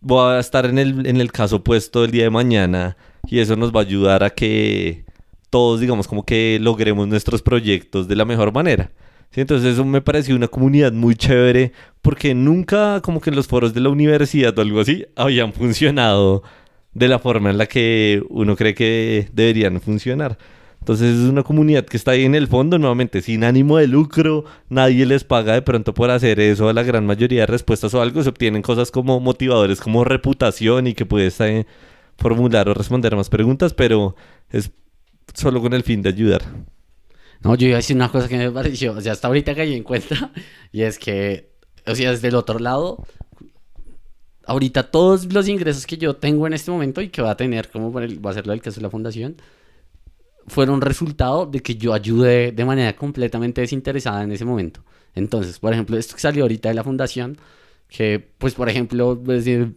[0.00, 3.56] voy a estar en el, en el caso opuesto el día de mañana y eso
[3.56, 5.04] nos va a ayudar a que
[5.52, 8.90] todos, digamos, como que logremos nuestros proyectos de la mejor manera.
[9.34, 13.74] Entonces eso me pareció una comunidad muy chévere porque nunca como que en los foros
[13.74, 16.42] de la universidad o algo así habían funcionado
[16.94, 20.38] de la forma en la que uno cree que deberían funcionar.
[20.80, 24.44] Entonces es una comunidad que está ahí en el fondo, nuevamente, sin ánimo de lucro,
[24.70, 28.00] nadie les paga de pronto por hacer eso, a la gran mayoría de respuestas o
[28.00, 31.66] algo, se obtienen cosas como motivadores, como reputación y que puedes eh,
[32.16, 34.16] formular o responder más preguntas, pero
[34.50, 34.72] es
[35.34, 36.42] solo con el fin de ayudar.
[37.42, 39.74] No, yo iba a decir una cosa que me pareció, o sea, hasta ahorita caí
[39.74, 40.32] en cuenta,
[40.72, 41.50] y es que,
[41.86, 43.04] o sea, desde el otro lado,
[44.46, 47.70] ahorita todos los ingresos que yo tengo en este momento y que va a tener,
[47.70, 49.36] como el- va a ser del caso de la fundación,
[50.46, 54.84] fueron resultado de que yo ayudé de manera completamente desinteresada en ese momento.
[55.14, 57.38] Entonces, por ejemplo, esto que salió ahorita de la fundación,
[57.88, 59.76] que, pues, por ejemplo, es decir,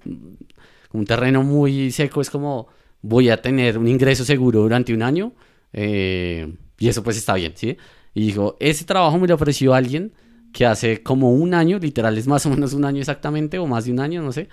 [0.93, 2.67] un terreno muy seco es como
[3.05, 5.33] voy a tener un ingreso seguro durante un año
[5.73, 7.77] eh, y eso pues está bien, ¿sí?
[8.13, 10.13] Y dijo, ese trabajo me lo ofreció alguien
[10.51, 13.85] que hace como un año, literal es más o menos un año exactamente o más
[13.85, 14.49] de un año, no sé.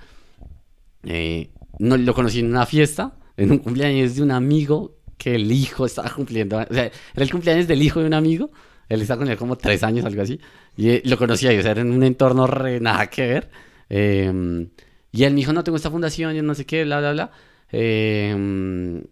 [1.04, 5.50] Eh, no, lo conocí en una fiesta, en un cumpleaños de un amigo que el
[5.50, 8.50] hijo estaba cumpliendo, o sea, era el cumpleaños del hijo de un amigo,
[8.88, 10.38] él estaba con él como tres años, algo así,
[10.76, 13.50] y eh, lo conocí ahí, o sea, era en un entorno re nada que ver.
[13.88, 14.68] Eh,
[15.12, 17.30] y él me dijo, no, tengo esta fundación, yo no sé qué, bla, bla, bla.
[17.72, 19.02] Eh,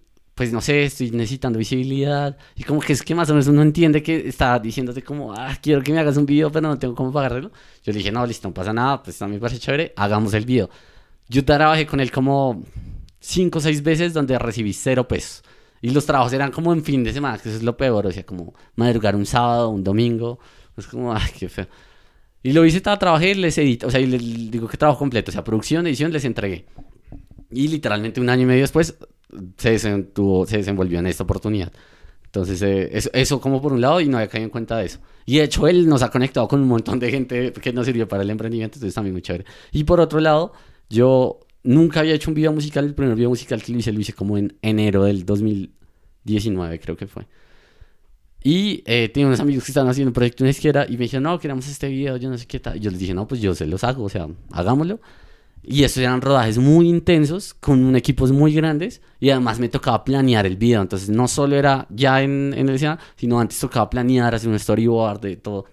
[0.41, 2.35] pues no sé, estoy necesitando visibilidad.
[2.57, 5.55] Y como que es que más o menos uno entiende que está diciéndote como, ah,
[5.61, 7.51] quiero que me hagas un video, pero no tengo cómo pagarlo.
[7.83, 10.47] Yo le dije, no, listo, no pasa nada, pues también me parece chévere, hagamos el
[10.47, 10.71] video.
[11.29, 12.65] Yo trabajé con él como
[13.19, 15.43] cinco o seis veces donde recibí cero pesos.
[15.83, 18.11] Y los trabajos eran como en fin de semana, que eso es lo peor, o
[18.11, 20.39] sea, como madrugar un sábado, un domingo.
[20.75, 21.67] Es como, ay, qué feo.
[22.43, 25.31] Y lo hice, estaba, trabajé, les edité, o sea, y les digo que trabajo completo,
[25.31, 26.65] o sea, producción, edición, les entregué.
[27.51, 28.97] Y literalmente un año y medio después
[29.57, 31.73] se, desentuvo- se desenvolvió en esta oportunidad.
[32.27, 34.87] Entonces, eh, eso, eso como por un lado y no había caído en cuenta de
[34.87, 35.01] eso.
[35.27, 38.07] Y de hecho, él nos ha conectado con un montón de gente que nos sirvió
[38.07, 39.45] para el emprendimiento, entonces también muy chévere.
[39.73, 40.53] Y por otro lado,
[40.89, 42.85] yo nunca había hecho un video musical.
[42.85, 46.97] El primer video musical que lo hice, lo hice como en enero del 2019, creo
[46.97, 47.27] que fue.
[48.43, 51.25] Y eh, tenía unos amigos que estaban haciendo un proyecto en izquierda y me dijeron,
[51.25, 52.77] no, queremos este video, yo no sé qué tal.
[52.77, 55.01] Y yo les dije, no, pues yo se los hago, o sea, hagámoslo.
[55.63, 60.47] Y estos eran rodajes muy intensos, con equipos muy grandes, y además me tocaba planear
[60.47, 60.81] el video.
[60.81, 64.59] Entonces, no solo era ya en, en el escenario, sino antes tocaba planear, hacer un
[64.59, 65.67] storyboard de todo.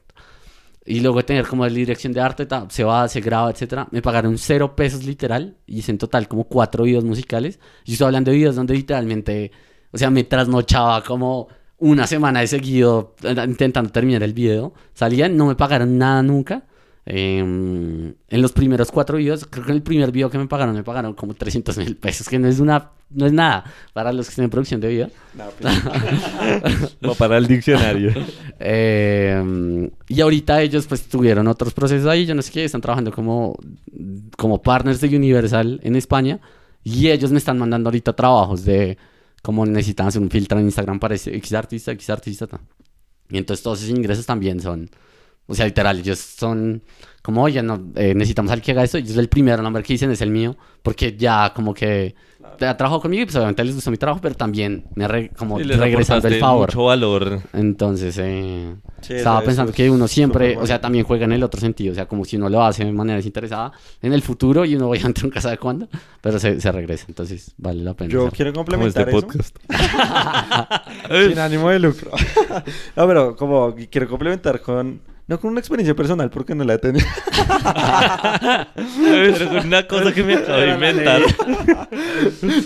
[0.86, 3.88] Y luego tener como la dirección de arte, ta, se va, se graba, etcétera.
[3.91, 7.60] Me pagaron cero pesos literal, y hice en total como cuatro videos musicales.
[7.86, 9.52] Yo estoy hablando de videos donde literalmente,
[9.91, 11.47] o sea, me trasnochaba como
[11.80, 14.73] una semana de seguido eh, intentando terminar el video.
[14.93, 16.65] Salían, no me pagaron nada nunca.
[17.10, 20.76] Em, en los primeros cuatro videos, creo que en el primer video que me pagaron,
[20.76, 24.26] me pagaron como 300 mil pesos, que no es una no es nada para los
[24.26, 25.10] que estén en producción de video.
[27.04, 28.12] O para el diccionario.
[28.60, 33.13] Em, y ahorita ellos pues tuvieron otros procesos ahí, yo no sé qué, están trabajando
[33.13, 33.58] como,
[34.36, 36.41] como partners de Universal en España
[36.84, 38.98] y ellos me están mandando ahorita trabajos de
[39.41, 42.48] como necesitan hacer un filtro en Instagram para ese X artista, X artista.
[42.48, 42.60] ta.
[43.30, 44.89] Y entonces todos esos ingresos también son,
[45.47, 46.81] o sea, literal, ellos son
[47.21, 48.97] como, oye, no, eh, necesitamos a alguien que haga esto.
[48.99, 52.15] Y es el primer nombre que dicen es el mío, porque ya como que
[52.60, 55.60] ha trabajado conmigo y pues obviamente les gustó mi trabajo, pero también me re- como
[55.60, 56.69] regresando el favor.
[56.69, 57.41] mucho valor.
[57.53, 61.33] Entonces, eh, Sí, estaba eso- pensando eso que uno siempre, o sea, también juega en
[61.33, 64.21] el otro sentido, o sea, como si uno lo hace de manera desinteresada en el
[64.23, 65.88] futuro y uno obviamente nunca sabe cuándo,
[66.21, 68.10] pero se, se regresa, entonces vale la pena.
[68.12, 68.36] Yo hacerlo.
[68.36, 69.21] quiero Como este complementar eso.
[69.27, 69.57] podcast.
[71.29, 72.12] Sin ánimo de lucro.
[72.95, 75.01] no, pero como quiero complementar con...
[75.28, 77.06] No con una experiencia personal, porque no la he tenido.
[78.76, 81.22] Pero es una cosa que me acabo de inventar.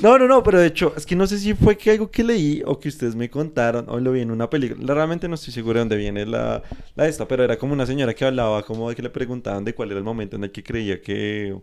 [0.04, 2.24] No, no, no, pero de hecho, es que no sé si fue que algo que
[2.24, 4.93] leí o que ustedes me contaron o lo vi en una película.
[4.93, 6.62] Realmente no estoy seguro de dónde viene la,
[6.95, 9.74] la esta, pero era como una señora que hablaba como de que le preguntaban de
[9.74, 11.58] cuál era el momento en el que creía que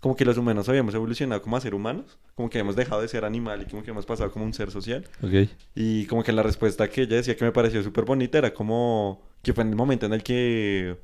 [0.00, 3.08] como que los humanos habíamos evolucionado como a ser humanos, como que habíamos dejado de
[3.08, 5.04] ser animal y como que hemos pasado como un ser social.
[5.22, 5.48] Ok.
[5.74, 9.22] Y como que la respuesta que ella decía que me pareció súper bonita era como
[9.42, 10.96] que fue en el momento en el que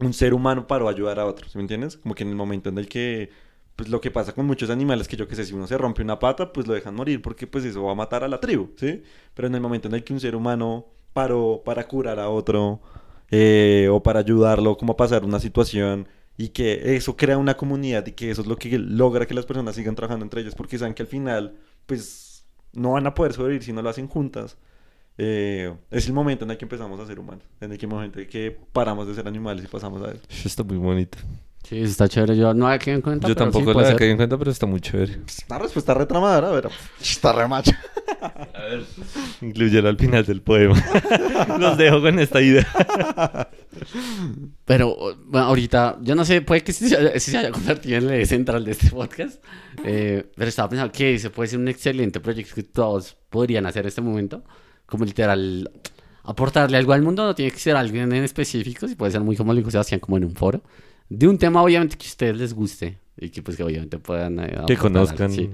[0.00, 1.96] un ser humano paró a ayudar a otro, ¿sí me entiendes?
[1.96, 3.30] Como que en el momento en el que,
[3.74, 6.02] pues lo que pasa con muchos animales, que yo que sé, si uno se rompe
[6.02, 8.70] una pata, pues lo dejan morir porque pues eso va a matar a la tribu,
[8.76, 9.02] ¿sí?
[9.34, 12.80] Pero en el momento en el que un ser humano paró para curar a otro
[13.30, 16.08] eh, o para ayudarlo como a pasar una situación
[16.38, 19.44] y que eso crea una comunidad y que eso es lo que logra que las
[19.44, 23.32] personas sigan trabajando entre ellas porque saben que al final, pues no van a poder
[23.32, 24.56] sobrevivir si no lo hacen juntas.
[25.18, 28.20] Eh, es el momento en el que empezamos a ser humanos, en el que momento
[28.20, 30.12] en que paramos de ser animales y pasamos a.
[30.12, 31.18] Eso Está muy bonito.
[31.68, 33.28] Sí, está chévere, yo no había quedado en cuenta.
[33.28, 33.98] Yo pero sí, tampoco puede la había ser.
[33.98, 35.18] caído en cuenta, pero está muy chévere.
[35.18, 37.72] Pues, Una respuesta retramadora, pero está re macho.
[39.42, 40.82] Incluyela al final del poema.
[41.58, 42.66] Los dejo con esta idea.
[44.64, 47.98] Pero bueno, ahorita, yo no sé, puede que sí se haya, sí se haya convertido
[47.98, 49.42] en el eje central de este podcast.
[49.84, 53.82] eh, pero estaba pensando que ese puede ser un excelente proyecto que todos podrían hacer
[53.84, 54.42] en este momento.
[54.86, 55.70] Como literal,
[56.22, 57.24] aportarle algo al mundo.
[57.26, 58.88] No tiene que ser alguien en específico.
[58.88, 60.62] Si puede ser muy como lo dijo Sebastián, como en un foro.
[61.08, 62.98] De un tema, obviamente, que a ustedes les guste.
[63.20, 64.38] Y que, pues, que obviamente puedan.
[64.40, 65.30] eh, Que conozcan.
[65.32, 65.50] sí.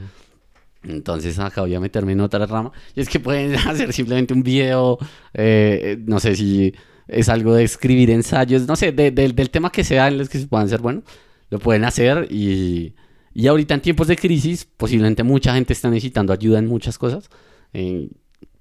[0.83, 2.71] Entonces acá voy a meterme en otra rama.
[2.95, 4.99] Y es que pueden hacer simplemente un video,
[5.33, 6.75] eh, eh, no sé si
[7.09, 10.29] es algo de escribir ensayos, no sé, de- de- del tema que sea en los
[10.29, 11.03] que se puedan hacer, bueno,
[11.51, 12.95] lo pueden hacer y,
[13.33, 17.29] y ahorita en tiempos de crisis, posiblemente mucha gente está necesitando ayuda en muchas cosas,
[17.73, 18.09] eh,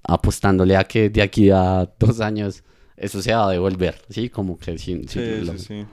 [0.02, 2.62] apostándole a que de aquí a dos años
[2.96, 4.28] eso se va a devolver, ¿sí?
[4.30, 5.86] Como que sí, sí, Sí, lo- sí, sí.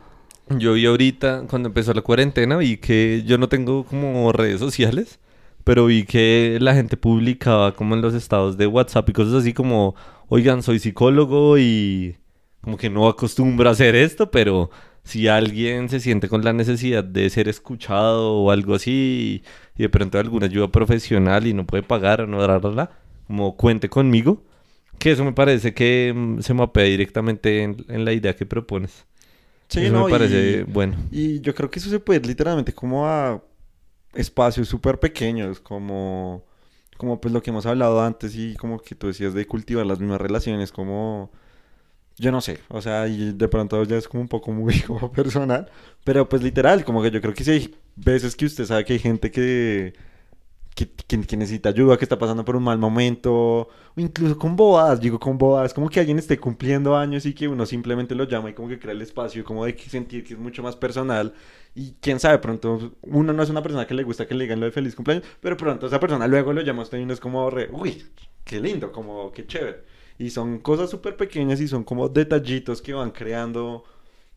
[0.57, 5.19] Yo vi ahorita, cuando empezó la cuarentena, vi que yo no tengo como redes sociales,
[5.63, 9.53] pero vi que la gente publicaba como en los estados de WhatsApp y cosas así
[9.53, 9.95] como,
[10.27, 12.17] oigan, soy psicólogo y
[12.61, 14.69] como que no acostumbro a hacer esto, pero
[15.03, 19.43] si alguien se siente con la necesidad de ser escuchado o algo así
[19.75, 22.91] y de pronto alguna ayuda profesional y no puede pagar o no darla,
[23.27, 24.43] como cuente conmigo,
[24.99, 29.05] que eso me parece que mm, se mapea directamente en, en la idea que propones.
[29.71, 30.97] Sí, Eso no, me parece y- bueno.
[31.11, 33.41] Y yo creo que eso se puede literalmente como a
[34.13, 36.45] espacios súper pequeños, como,
[36.97, 39.99] como pues lo que hemos hablado antes y como que tú decías de cultivar las
[39.99, 41.31] mismas relaciones, como,
[42.17, 45.11] yo no sé, o sea, y de pronto ya es como un poco muy como
[45.11, 45.71] personal,
[46.05, 48.93] pero pues literal, como que yo creo que sí hay veces que usted sabe que
[48.93, 49.93] hay gente que,
[50.75, 50.89] que,
[51.27, 55.19] que- necesita ayuda, que está pasando por un mal momento, o incluso con bobadas, digo
[55.19, 58.53] con bobadas, como que alguien esté cumpliendo años y que uno simplemente lo llama y
[58.53, 61.33] como que crea el espacio, como de que sentir que es mucho más personal.
[61.75, 64.59] Y quién sabe, pronto uno no es una persona que le gusta que le digan
[64.59, 67.13] lo de feliz cumpleaños, pero pronto esa persona luego lo llama a usted y uno
[67.13, 68.03] es como, re, uy,
[68.43, 69.83] qué lindo, como, qué chévere.
[70.17, 73.83] Y son cosas súper pequeñas y son como detallitos que van creando,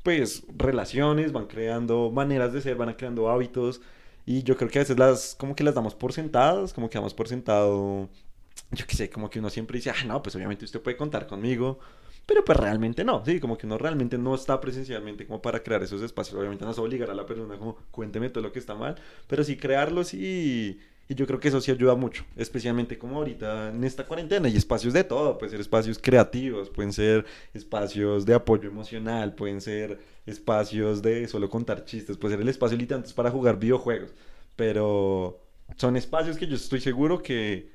[0.03, 3.81] pues, relaciones, van creando maneras de ser, van creando hábitos.
[4.27, 6.99] Y yo creo que a veces las, como que las damos por sentadas, como que
[6.99, 8.09] damos por sentado,
[8.71, 11.27] yo qué sé, como que uno siempre dice, ah, no, pues obviamente usted puede contar
[11.27, 11.79] conmigo,
[12.27, 15.83] pero pues realmente no, sí, como que uno realmente no está presencialmente como para crear
[15.83, 18.75] esos espacios, obviamente no se obligar a la persona como, cuénteme todo lo que está
[18.75, 20.81] mal, pero sí crearlos y...
[21.09, 24.49] Y yo creo que eso sí ayuda mucho, especialmente como ahorita en esta cuarentena.
[24.49, 29.61] Hay espacios de todo, pueden ser espacios creativos, pueden ser espacios de apoyo emocional, pueden
[29.61, 34.14] ser espacios de solo contar chistes, puede ser el espacio literalmente para jugar videojuegos.
[34.57, 35.40] Pero
[35.77, 37.71] son espacios que yo estoy seguro que,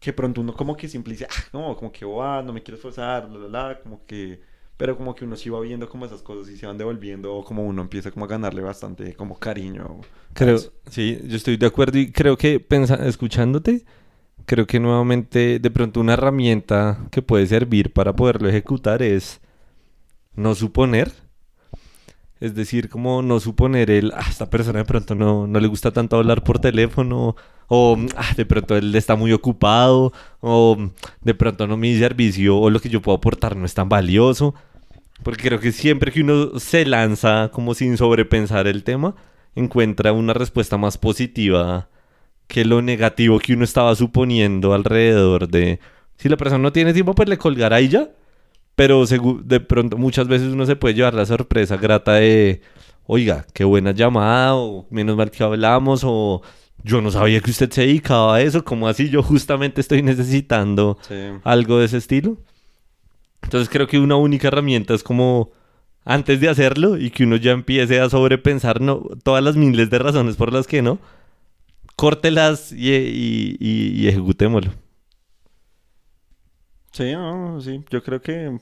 [0.00, 2.76] que pronto uno como que siempre dice, ah, no, como que, oh, no me quiero
[2.76, 4.40] esforzar, la, la, la, como que
[4.76, 7.44] pero como que uno sí va viendo como esas cosas y se van devolviendo o
[7.44, 10.00] como uno empieza como a ganarle bastante como cariño.
[10.32, 10.58] Creo,
[10.90, 13.84] sí, yo estoy de acuerdo y creo que pensa, escuchándote,
[14.46, 19.40] creo que nuevamente de pronto una herramienta que puede servir para poderlo ejecutar es
[20.34, 21.12] no suponer.
[22.40, 25.92] Es decir, como no suponer el, ah, esta persona de pronto no, no le gusta
[25.92, 27.36] tanto hablar por teléfono,
[27.68, 30.76] o ah, de pronto él está muy ocupado, o
[31.22, 34.54] de pronto no mi servicio o lo que yo puedo aportar no es tan valioso.
[35.22, 39.14] Porque creo que siempre que uno se lanza como sin sobrepensar el tema,
[39.54, 41.88] encuentra una respuesta más positiva
[42.46, 45.80] que lo negativo que uno estaba suponiendo alrededor de...
[46.16, 48.10] Si la persona no tiene tiempo, pues le colgará y ya.
[48.76, 52.60] Pero de pronto muchas veces uno se puede llevar la sorpresa grata de,
[53.06, 56.42] oiga, qué buena llamada, o menos mal que hablamos, o
[56.84, 60.96] yo no sabía que usted se dedicaba a eso, como así yo justamente estoy necesitando
[61.08, 61.14] Sí.
[61.42, 62.36] algo de ese estilo.
[63.42, 65.50] Entonces creo que una única herramienta es como
[66.04, 69.98] antes de hacerlo y que uno ya empiece a sobrepensar no, todas las miles de
[69.98, 70.98] razones por las que no,
[71.96, 74.72] córtelas y, y, y, y ejecutémoslo.
[76.92, 78.58] Sí, no, sí, yo creo que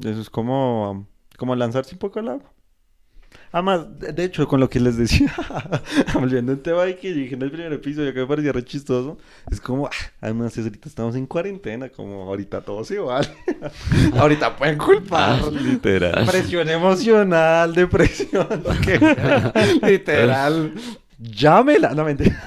[0.00, 1.06] eso es como,
[1.36, 2.52] como lanzarse un poco al agua.
[3.52, 5.32] Además, de de hecho, con lo que les decía,
[6.14, 9.18] volviendo un tema ahí que dije en el primer episodio que me parecía re chistoso,
[9.50, 9.90] es como, ah,
[10.22, 13.28] además, ahorita estamos en cuarentena, como ahorita todo se vale.
[14.18, 15.40] ahorita pueden culpar.
[15.44, 16.24] Ah, literal.
[16.26, 20.72] Presión emocional, depresión, lo que- literal.
[21.18, 22.40] Llámela, no mentira.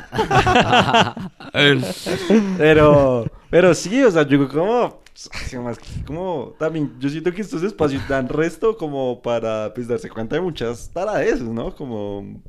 [2.57, 5.01] Pero, pero sí, o sea, yo como,
[5.63, 10.09] más que- como también, yo siento que estos espacios dan resto como para pues darse
[10.09, 11.75] cuenta de muchas taradeces, ¿no?
[11.75, 12.41] Como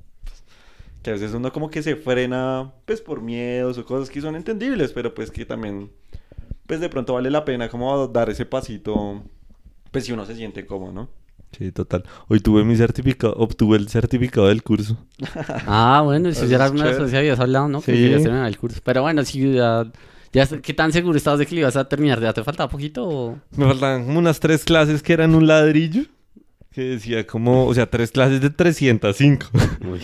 [1.02, 4.34] que a veces uno como que se frena pues por miedos o cosas que son
[4.36, 5.90] entendibles, pero pues que también
[6.66, 9.22] pues de pronto vale la pena como dar ese pasito,
[9.92, 11.08] pues si uno se siente cómodo, ¿no?
[11.56, 12.04] Sí, total.
[12.28, 14.98] Hoy tuve mi certificado, obtuve el certificado del curso.
[15.66, 17.80] Ah, bueno, eso ya era una que habías hablado, ¿no?
[17.80, 18.02] Que Sí.
[18.02, 18.80] querías terminar el curso.
[18.84, 19.90] Pero bueno, sí, ya,
[20.36, 22.20] ya, ¿qué tan seguro estabas de que lo ibas a terminar?
[22.20, 23.38] ¿Ya te faltaba poquito o...?
[23.56, 26.02] Me faltaban como unas tres clases que eran un ladrillo.
[26.70, 29.46] Que decía como, o sea, tres clases de 305.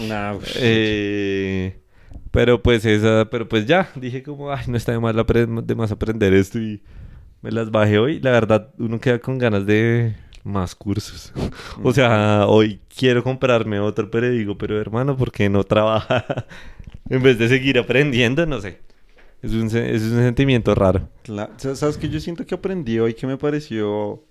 [0.09, 1.79] Nah, Eh,
[2.31, 5.75] pero pues esa, pero pues ya, dije como, ay, no está de más, apre- de
[5.75, 6.83] más aprender esto y
[7.43, 8.21] me las bajé hoy.
[8.21, 10.15] La verdad, uno queda con ganas de
[10.45, 11.31] más cursos.
[11.83, 16.25] o sea, hoy quiero comprarme otro, pero digo, pero hermano, ¿por qué no trabaja?
[17.11, 18.81] en vez de seguir aprendiendo, no sé.
[19.43, 21.09] Es un, es un sentimiento raro.
[21.25, 24.25] Cla- sa- ¿Sabes que Yo siento que aprendí hoy que me pareció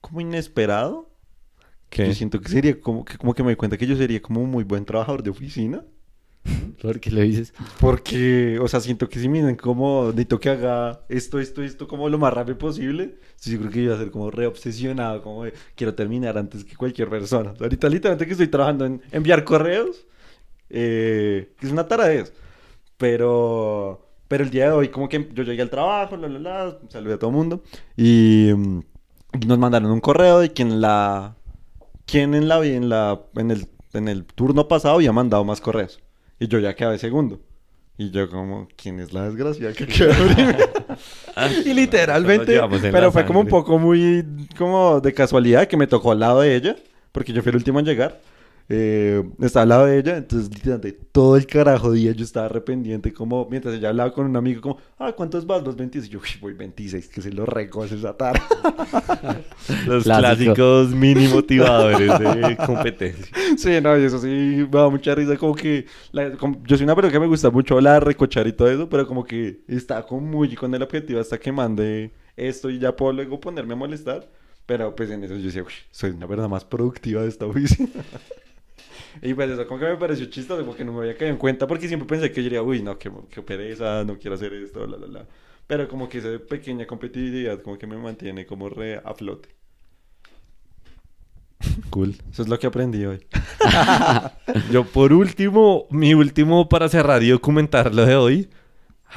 [0.00, 1.10] como inesperado.
[1.88, 4.22] Que Yo siento que sería como que, como que me di cuenta que yo sería
[4.22, 5.84] como un muy buen trabajador de oficina.
[6.80, 7.52] ¿Por qué lo dices?
[7.80, 11.88] Porque, o sea, siento que si me dicen como necesito que haga esto, esto, esto
[11.88, 15.20] como lo más rápido posible, sí, yo creo que iba a ser como re obsesionado,
[15.22, 17.50] como de, quiero terminar antes que cualquier persona.
[17.50, 20.06] O sea, ahorita literalmente que estoy trabajando en enviar correos,
[20.70, 22.32] eh, que es una taradez.
[22.96, 26.78] Pero, pero el día de hoy como que yo llegué al trabajo, la, la, la,
[26.88, 27.64] saludé a todo el mundo
[27.96, 28.80] y mm,
[29.44, 31.34] nos mandaron un correo de quien la,
[32.06, 35.98] quien en la, en la, en el, en el turno pasado había mandado más correos.
[36.38, 37.40] Y yo ya quedé segundo.
[37.98, 40.64] Y yo como, ¿quién es la desgracia que quedó primero?
[41.64, 42.60] y Nos literalmente,
[42.92, 44.24] pero fue como un poco muy,
[44.56, 46.76] como de casualidad que me tocó al lado de ella,
[47.10, 48.20] porque yo fui el último en llegar.
[48.72, 53.12] Eh, estaba al lado de ella, entonces literalmente todo el carajo día yo estaba arrependiente,
[53.12, 55.64] como mientras ella hablaba con un amigo, como, ah, ¿cuántos vas?
[55.64, 56.06] Los 26.
[56.08, 58.38] Y yo, uy, voy 26, que se lo recoce esa tarde.
[59.86, 60.54] Los Clásico.
[60.54, 63.26] clásicos mini motivadores de competencia.
[63.56, 66.84] Sí, no, y eso sí me da mucha risa, como que la- como- yo soy
[66.84, 70.02] una persona que me gusta mucho hablar, recochar y todo eso, pero como que está
[70.06, 73.76] como muy con el objetivo hasta que mande esto y ya puedo luego ponerme a
[73.76, 74.30] molestar,
[74.64, 77.88] pero pues en eso yo decía, uy, soy una persona más productiva de esta oficina.
[79.22, 81.66] y pues eso como que me pareció chistoso porque no me había caído en cuenta,
[81.66, 84.86] porque siempre pensé que yo diría, uy, no, qué, qué pereza, no quiero hacer esto,
[84.86, 85.26] la, la, la.
[85.66, 89.48] Pero como que esa pequeña competitividad como que me mantiene como re a flote.
[91.90, 92.16] Cool.
[92.32, 93.20] Eso es lo que aprendí hoy.
[94.70, 98.48] Yo por último, mi último para cerrar y documentar lo de hoy,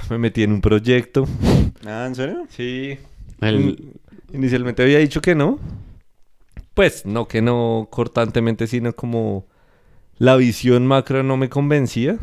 [0.10, 1.28] me metí en un proyecto.
[1.86, 2.46] Ah, ¿en serio?
[2.50, 2.98] Sí.
[3.42, 3.94] El- In-
[4.34, 5.60] Inicialmente había dicho que no.
[6.74, 9.48] Pues no que no cortantemente, sino como
[10.24, 12.18] la visión macro no me convencía.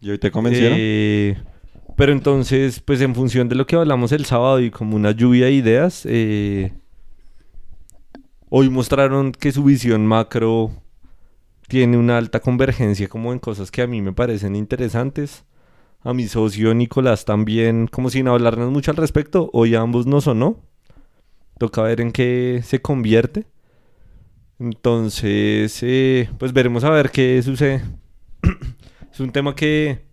[0.00, 0.76] ¿Y hoy te convencieron?
[0.78, 1.42] Eh,
[1.96, 5.46] pero entonces, pues en función de lo que hablamos el sábado y como una lluvia
[5.46, 6.72] de ideas, eh,
[8.48, 10.70] hoy mostraron que su visión macro
[11.66, 15.44] tiene una alta convergencia como en cosas que a mí me parecen interesantes.
[16.04, 20.24] A mi socio Nicolás también, como sin hablarnos mucho al respecto, hoy a ambos nos
[20.24, 20.60] sonó.
[21.58, 23.46] Toca ver en qué se convierte.
[24.60, 27.82] Entonces, eh, pues veremos a ver qué sucede.
[29.10, 30.04] es un tema que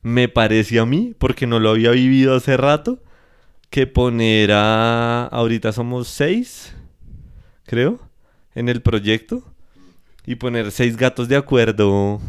[0.00, 3.02] me parece a mí, porque no lo había vivido hace rato,
[3.68, 5.26] que poner a...
[5.26, 6.74] Ahorita somos seis,
[7.64, 8.00] creo,
[8.54, 9.44] en el proyecto.
[10.24, 12.20] Y poner seis gatos de acuerdo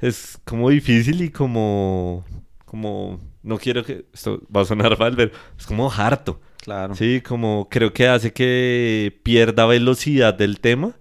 [0.00, 2.24] es como difícil y como...
[2.64, 3.20] Como...
[3.42, 4.06] No quiero que...
[4.14, 6.40] Esto va a sonar mal, pero es como harto.
[6.68, 6.94] Claro.
[6.94, 10.92] Sí, como creo que hace que pierda velocidad del tema.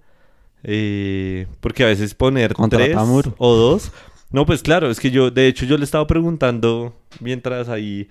[0.64, 2.96] eh, porque a veces poner Contrata tres
[3.38, 3.92] o dos.
[4.32, 8.08] No, pues claro, es que yo, de hecho, yo le estaba preguntando mientras ahí.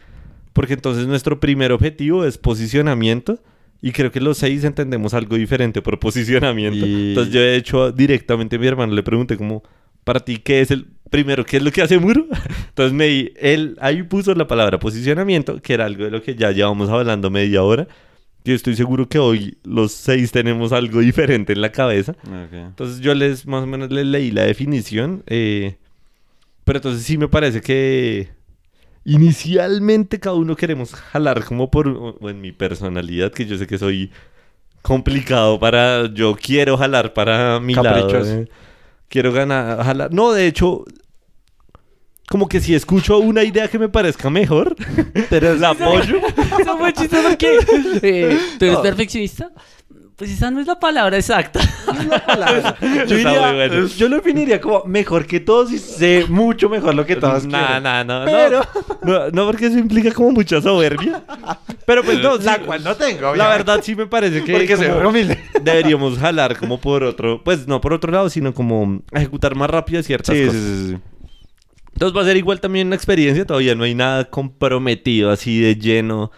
[0.53, 3.39] Porque entonces nuestro primer objetivo es posicionamiento.
[3.83, 6.87] Y creo que los seis entendemos algo diferente por posicionamiento.
[6.87, 9.63] Y- Entonces yo de hecho directamente a mi hermano le pregunté como,
[10.05, 11.45] para ti, ¿qué es el primero?
[11.45, 12.27] ¿Qué es lo que hace Muro?
[12.69, 16.35] Entonces me di- él ahí puso la palabra posicionamiento, que era algo de lo que
[16.35, 17.87] ya llevamos hablando media hora.
[18.45, 22.15] Yo estoy seguro que hoy los seis tenemos algo diferente en la cabeza.
[22.67, 25.23] Entonces yo les más o menos les leí la definición.
[25.27, 25.77] eh,
[26.65, 28.29] pero entonces sí me parece que
[29.05, 33.79] inicialmente cada uno queremos jalar como por o- en mi personalidad, que yo sé que
[33.79, 34.11] soy
[34.83, 36.13] complicado para...
[36.13, 38.09] Yo quiero jalar para mi lado.
[38.29, 38.49] Eh.
[39.09, 40.13] Quiero ganar, jalar.
[40.13, 40.85] No, de hecho...
[42.29, 44.75] Como que si escucho una idea que me parezca mejor,
[45.31, 46.17] la apoyo.
[46.59, 47.59] Eso fue chistoso porque
[48.03, 49.53] eh, tú eres perfeccionista.
[50.17, 51.61] Pues esa no es la palabra exacta.
[52.81, 53.87] Yo, Está diría- muy bueno.
[53.87, 57.67] yo lo definiría como mejor que todos y sé mucho mejor lo que todos Nah,
[57.67, 57.83] quieren.
[57.83, 58.61] nah, no, Pero-
[59.03, 61.23] no, no, no, porque eso implica como mucha soberbia.
[61.85, 63.57] Pero pues no, La sí, cual no tengo, La obviamente.
[63.59, 64.75] verdad sí me parece que Porque
[65.07, 65.39] humilde.
[65.63, 70.03] deberíamos jalar como por otro, pues no por otro lado, sino como ejecutar más rápido
[70.03, 70.61] ciertas Sí, sí, cosas.
[70.63, 70.97] sí, sí.
[71.93, 75.77] Entonces va a ser igual también una experiencia, todavía no hay nada comprometido así de
[75.77, 76.31] lleno.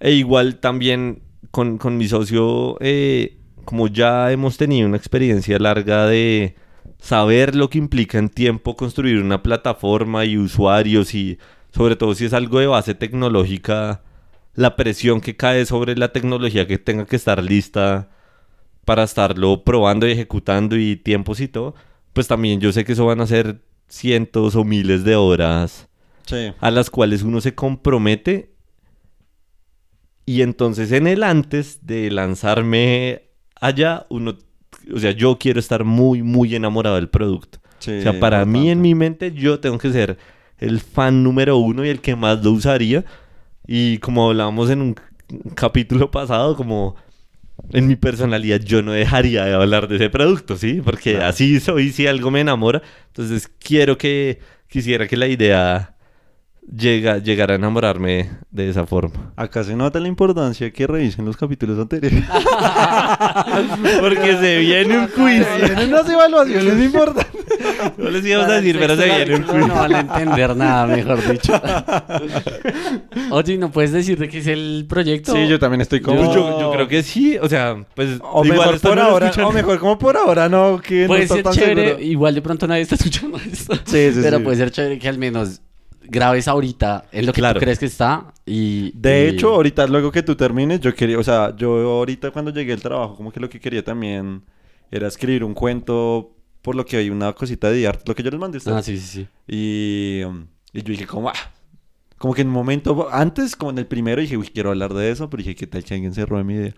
[0.00, 1.20] E igual también
[1.54, 6.56] con, con mi socio, eh, como ya hemos tenido una experiencia larga de
[6.98, 11.38] saber lo que implica en tiempo construir una plataforma y usuarios y
[11.72, 14.02] sobre todo si es algo de base tecnológica,
[14.54, 18.10] la presión que cae sobre la tecnología que tenga que estar lista
[18.84, 21.76] para estarlo probando y ejecutando y tiempos y todo,
[22.12, 25.88] pues también yo sé que eso van a ser cientos o miles de horas
[26.26, 26.52] Sí.
[26.58, 28.53] a las cuales uno se compromete
[30.26, 33.22] y entonces en el antes de lanzarme
[33.60, 34.36] allá, uno,
[34.92, 37.58] o sea, yo quiero estar muy, muy enamorado del producto.
[37.78, 40.16] Sí, o sea, para mí en mi mente yo tengo que ser
[40.58, 43.04] el fan número uno y el que más lo usaría.
[43.66, 44.96] Y como hablábamos en un
[45.54, 46.96] capítulo pasado, como
[47.72, 50.80] en mi personalidad yo no dejaría de hablar de ese producto, ¿sí?
[50.84, 51.26] Porque Claro.
[51.28, 52.82] así soy, si algo me enamora.
[53.08, 55.93] Entonces quiero que, quisiera que la idea
[56.72, 59.32] llega, llegara a enamorarme de esa forma.
[59.36, 62.24] Acá se nota la importancia que revisen los capítulos anteriores.
[64.00, 65.46] Porque se viene un quiz.
[65.58, 67.26] Tienen unas evaluaciones importantes.
[67.96, 69.66] No les íbamos a decir, pero se viene un quiz.
[69.66, 71.52] No van a entender nada, mejor dicho.
[73.30, 75.32] Oye, ¿no puedes decir de qué es el proyecto?
[75.32, 76.16] Sí, yo también estoy como...
[76.18, 79.32] Pues yo, yo creo que sí, o sea, pues O igual mejor por no ahora,
[79.44, 82.04] o mejor como por ahora, no, que no Puede está ser tan chévere, seguro.
[82.04, 83.74] igual de pronto nadie está escuchando esto.
[83.84, 84.44] Sí, sí, Pero sí.
[84.44, 85.60] puede ser chévere que al menos
[86.08, 87.58] grabes ahorita en lo que Claro.
[87.58, 88.92] tú crees que está y...
[88.94, 92.50] De y- hecho, ahorita luego que tú termines, yo quería, o sea, yo ahorita cuando
[92.50, 94.42] llegué al trabajo, como que lo que quería también
[94.90, 98.30] era escribir un cuento, por lo que hay una cosita de arte, lo que yo
[98.30, 98.76] les mandé a ustedes.
[98.78, 99.26] Ah, sí, sí, sí.
[99.46, 100.22] Y,
[100.72, 101.34] y yo dije, como, ah,
[102.16, 105.10] como que en un momento, antes, como en el primero, dije, uy, quiero hablar de
[105.10, 106.74] eso, pero dije, ¿qué tal que alguien se robe mi idea?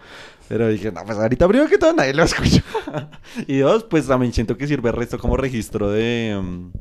[0.49, 2.63] Pero dije, no, pues ahorita primero que todo nadie lo escucha.
[3.47, 6.37] y dos, pues también siento que sirve el resto como registro de...
[6.39, 6.73] um,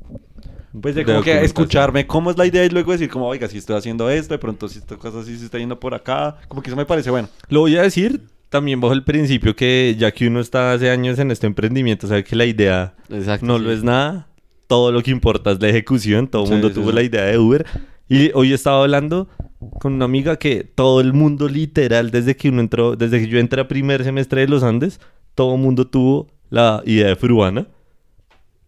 [0.82, 3.48] pues de De como que escucharme cómo es la idea y luego decir como, oiga,
[3.48, 6.38] si estoy haciendo esto, de pronto si esta cosa así se está yendo por acá.
[6.48, 7.30] Como que eso me parece bueno.
[7.50, 11.20] Lo voy a decir también bajo el principio que ya que uno está hace años
[11.20, 13.46] en este emprendimiento, sabe que la idea Exacto.
[13.46, 13.64] no sí.
[13.66, 14.28] lo es nada.
[14.68, 16.28] Todo lo que importa es la ejecución.
[16.28, 16.96] Todo el Sí, mundo sí, tuvo sí.
[16.96, 17.66] la idea de Uber.
[18.10, 19.28] Y hoy estaba hablando
[19.80, 23.40] con una amiga que todo el mundo literal, desde que uno entró, desde que yo
[23.40, 25.00] entré a primer semestre de los Andes,
[25.36, 27.68] todo el mundo tuvo la idea de Fruana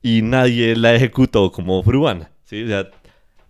[0.02, 2.32] y nadie la ejecutó como Fruana.
[2.46, 2.64] ¿sí?
[2.64, 2.90] O sea,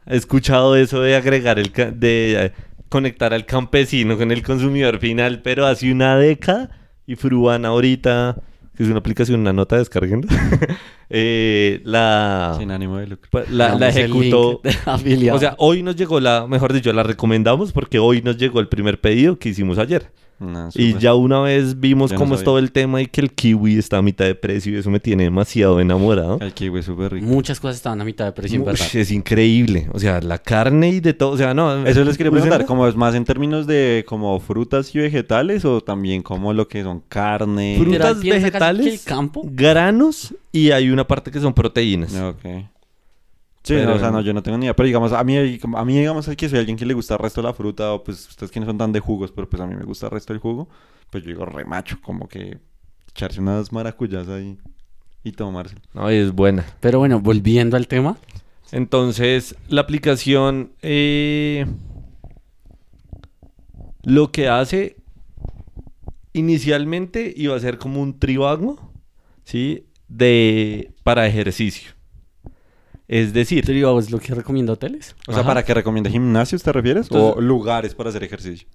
[0.06, 2.52] he escuchado eso de agregar el de eh,
[2.90, 6.70] conectar al campesino con el consumidor final, pero hace una década
[7.06, 8.38] y Fruana ahorita,
[8.76, 10.28] que es una aplicación, una nota descargando,
[11.10, 13.30] eh, la, Sin ánimo de lucro.
[13.32, 14.62] pues, la, la ejecutó.
[15.32, 18.68] O sea, hoy nos llegó la, mejor dicho, la recomendamos porque hoy nos llegó el
[18.68, 20.12] primer pedido que hicimos ayer.
[20.40, 23.22] No, Y ya una vez vimos Yo no cómo es todo el tema y que
[23.22, 26.38] el kiwi está a mitad de precio y eso me tiene demasiado enamorado.
[26.42, 27.26] El kiwi es súper rico.
[27.26, 28.86] Muchas cosas estaban a mitad de precio, en verdad.
[28.88, 29.90] Ush, es increíble.
[29.94, 31.32] O sea, la carne y de todo.
[31.32, 31.86] O sea, no.
[31.88, 32.66] Eso les quería ¿cómo se preguntar?
[32.68, 36.84] ¿cómo es más en términos de como frutas y vegetales o también como lo que
[36.84, 37.78] son carne?
[37.80, 42.14] Frutas, vegetales, el campo- granos y hay una parte que son proteínas.
[42.14, 42.46] Ok.
[43.68, 44.74] Sí, Pero- no, o sea, no, yo no tengo ni idea.
[44.74, 47.42] Pero digamos, a mí, a mí digamos que soy alguien que le gusta el resto
[47.42, 49.68] de la fruta, o pues ustedes que no son tan de jugos, pero pues a
[49.68, 50.70] mí me gusta el resto del jugo,
[51.10, 52.60] pues yo digo re macho, como que
[53.10, 54.58] echarse unas maracuyas ahí
[55.22, 55.76] y tomarse.
[55.94, 56.66] No, es buena.
[56.80, 58.16] Pero bueno, volviendo al tema.
[58.72, 61.66] Entonces, la aplicación eh,
[64.04, 64.96] lo que hace
[66.32, 68.94] inicialmente iba a ser como un tribago,
[69.44, 69.88] ¿sí?
[70.08, 71.97] De, para ejercicio.
[73.08, 75.16] Es decir, Trigo es lo que recomienda hoteles.
[75.28, 75.48] O sea, Ajá.
[75.50, 77.08] ¿para que recomiende gimnasios te refieres?
[77.08, 78.68] Entonces- ¿O lugares para hacer ejercicio?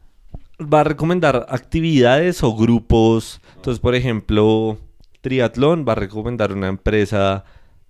[0.61, 3.41] va a recomendar actividades o grupos.
[3.57, 4.79] Entonces, por ejemplo,
[5.21, 7.45] triatlón va a recomendar una empresa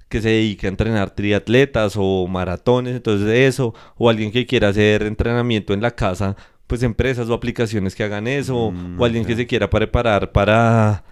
[0.08, 5.02] que se dedique a entrenar triatletas o maratones, entonces eso, o alguien que quiera hacer
[5.02, 6.36] entrenamiento en la casa,
[6.66, 11.04] pues empresas o aplicaciones que hagan eso, Mm, o alguien que se quiera preparar para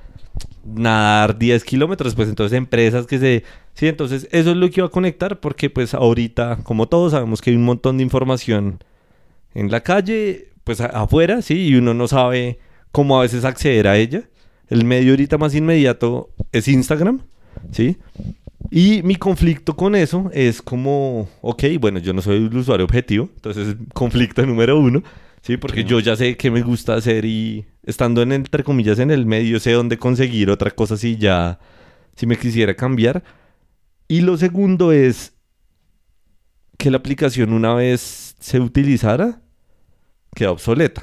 [0.64, 3.44] nadar 10 kilómetros, pues entonces empresas que se...
[3.74, 7.40] Sí, entonces eso es lo que iba a conectar porque pues ahorita, como todos sabemos
[7.40, 8.82] que hay un montón de información
[9.54, 12.58] en la calle, pues afuera, sí, y uno no sabe
[12.92, 14.24] cómo a veces acceder a ella.
[14.68, 17.22] El medio ahorita más inmediato es Instagram,
[17.72, 17.96] ¿sí?
[18.70, 23.28] Y mi conflicto con eso es como, ok, bueno, yo no soy el usuario objetivo,
[23.34, 25.02] entonces conflicto número uno,
[25.42, 25.56] ¿sí?
[25.56, 25.88] Porque Sí.
[25.88, 29.60] yo ya sé qué me gusta hacer y estando en, entre comillas, en el medio,
[29.60, 31.58] sé dónde conseguir otra cosa si ya,
[32.16, 33.22] si me quisiera cambiar.
[34.08, 35.34] Y lo segundo es
[36.78, 39.40] que la aplicación una vez se utilizara,
[40.34, 41.02] queda obsoleta.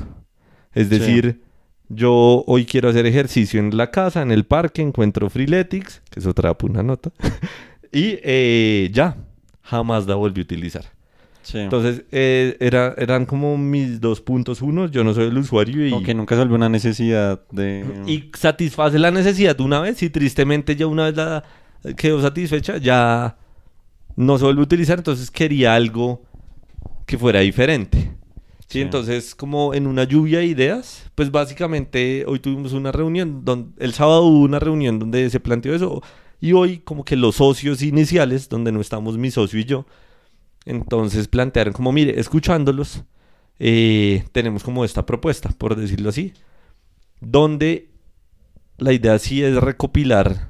[0.74, 0.98] Es Sí.
[0.98, 1.42] decir,
[1.90, 6.26] yo hoy quiero hacer ejercicio en la casa, en el parque, encuentro Freeletics, que es
[6.26, 7.12] otra una nota,
[7.94, 9.18] y eh, ya,
[9.62, 10.86] jamás la volví a utilizar.
[11.48, 11.60] Sí.
[11.60, 14.62] Entonces, eh, era, eran como mis dos puntos.
[14.62, 17.86] Uno, yo no soy el usuario y, Como que nunca se una necesidad de...
[18.06, 21.46] y satisface la necesidad de una vez y tristemente ya una vez la
[21.96, 23.38] quedó satisfecha, ya
[24.18, 26.22] no se vuelve a utilizar, entonces quería algo
[27.06, 27.98] que fuera diferente.
[28.60, 28.82] Sí, Sí.
[28.82, 33.94] entonces como en una lluvia de ideas, pues básicamente hoy tuvimos una reunión, donde, el
[33.94, 36.04] sábado hubo una reunión donde se planteó eso
[36.42, 39.86] y hoy como que los socios iniciales, donde no estamos mi socio y yo,
[40.68, 43.04] entonces plantearon como, mire, escuchándolos,
[43.60, 46.34] eh, tenemos como esta propuesta, por decirlo así,
[47.22, 47.90] donde
[48.78, 50.50] la idea sí es recopilar,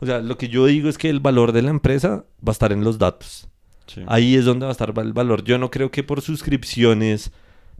[0.00, 2.52] o sea, lo que yo digo es que el valor de la empresa va a
[2.52, 3.48] estar en los datos.
[3.86, 4.02] Sí.
[4.06, 5.44] Ahí es donde va a estar el valor.
[5.44, 7.32] Yo no creo que por suscripciones,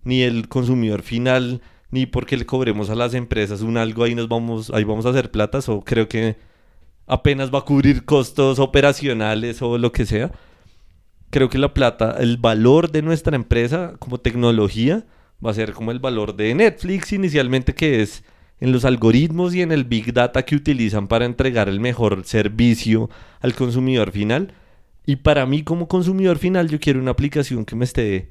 [0.04, 1.60] ni el consumidor final,
[1.90, 5.10] ni porque le cobremos a las empresas un algo, ahí nos vamos, ahí vamos a
[5.10, 6.36] hacer platas, o creo que
[7.06, 10.32] apenas va a cubrir costos operacionales o lo que sea.
[11.35, 15.05] Creo que la plata, el valor de nuestra empresa como tecnología
[15.45, 18.22] va a ser como el valor de Netflix inicialmente, que es
[18.61, 23.11] en los algoritmos y en el big data que utilizan para entregar el mejor servicio
[23.41, 24.53] al consumidor final.
[25.07, 28.30] Y para mí como consumidor final yo quiero una aplicación que me esté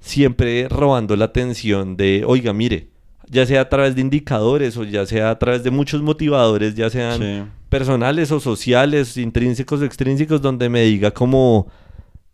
[0.00, 2.88] siempre robando la atención de, oiga, mire,
[3.28, 6.90] ya sea a través de indicadores o ya sea a través de muchos motivadores, ya
[6.90, 7.42] sean Sí.
[7.68, 11.68] personales o sociales, intrínsecos o extrínsecos, donde me diga como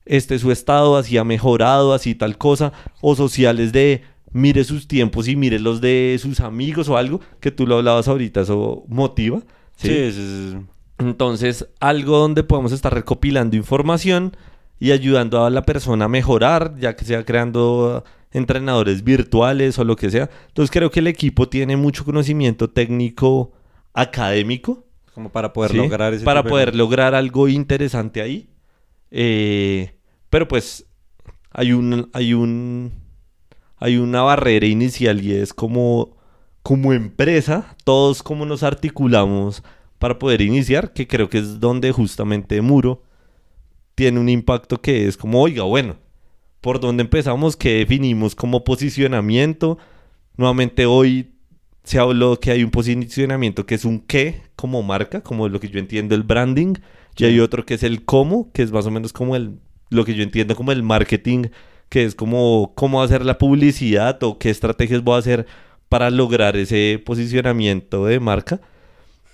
[0.08, 4.02] este es su estado, así ha mejorado, así tal cosa, o sociales de
[4.32, 8.08] mire sus tiempos y mire los de sus amigos o algo, que tú lo hablabas
[8.08, 9.40] ahorita, eso motiva.
[9.76, 10.12] Sí, ¿sí?
[10.12, 10.58] sí, sí.
[10.98, 14.36] Entonces, algo donde podemos estar recopilando información
[14.80, 19.96] y ayudando a la persona a mejorar, ya que sea creando entrenadores virtuales o lo
[19.96, 20.28] que sea.
[20.48, 23.52] Entonces, creo que el equipo tiene mucho conocimiento técnico
[23.94, 24.84] académico
[25.14, 28.48] Como para poder lograr ese para de poder lograr algo interesante ahí.
[29.10, 29.97] Eh,
[30.30, 30.86] pero pues
[31.50, 32.92] hay un hay un
[33.76, 36.16] hay una barrera inicial y es como
[36.62, 39.62] como empresa todos como nos articulamos
[39.98, 43.02] para poder iniciar, que creo que es donde justamente Muro
[43.94, 45.96] tiene un impacto que es como, oiga, bueno,
[46.60, 49.78] por dónde empezamos, qué definimos como posicionamiento.
[50.36, 51.32] Nuevamente hoy
[51.82, 55.68] se habló que hay un posicionamiento que es un qué como marca, como lo que
[55.68, 56.74] yo entiendo el branding,
[57.16, 59.58] y hay otro que es el cómo, que es más o menos como el,
[59.90, 61.46] lo que yo entiendo como el marketing,
[61.88, 65.46] que es como cómo hacer la publicidad o qué estrategias voy a hacer
[65.88, 68.60] para lograr ese posicionamiento de marca.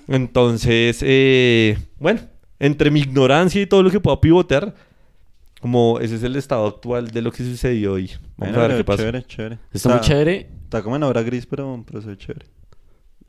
[0.08, 2.20] Entonces, eh, bueno,
[2.58, 4.74] entre mi ignorancia y todo lo que puedo pivotear,
[5.60, 8.10] como ese es el estado actual de lo que sucedió hoy.
[8.36, 8.98] Vamos Bueno, a ver qué pasa.
[9.02, 9.58] Chévere, chévere.
[9.72, 10.48] Está muy chévere.
[10.64, 12.46] Está como en obra gris, pero, pero se ve chévere.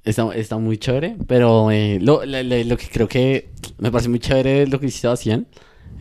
[0.03, 3.49] Está, está muy chévere, pero eh, lo, la- lo que creo que
[3.79, 5.47] me parece muy chévere lo que Sebastián,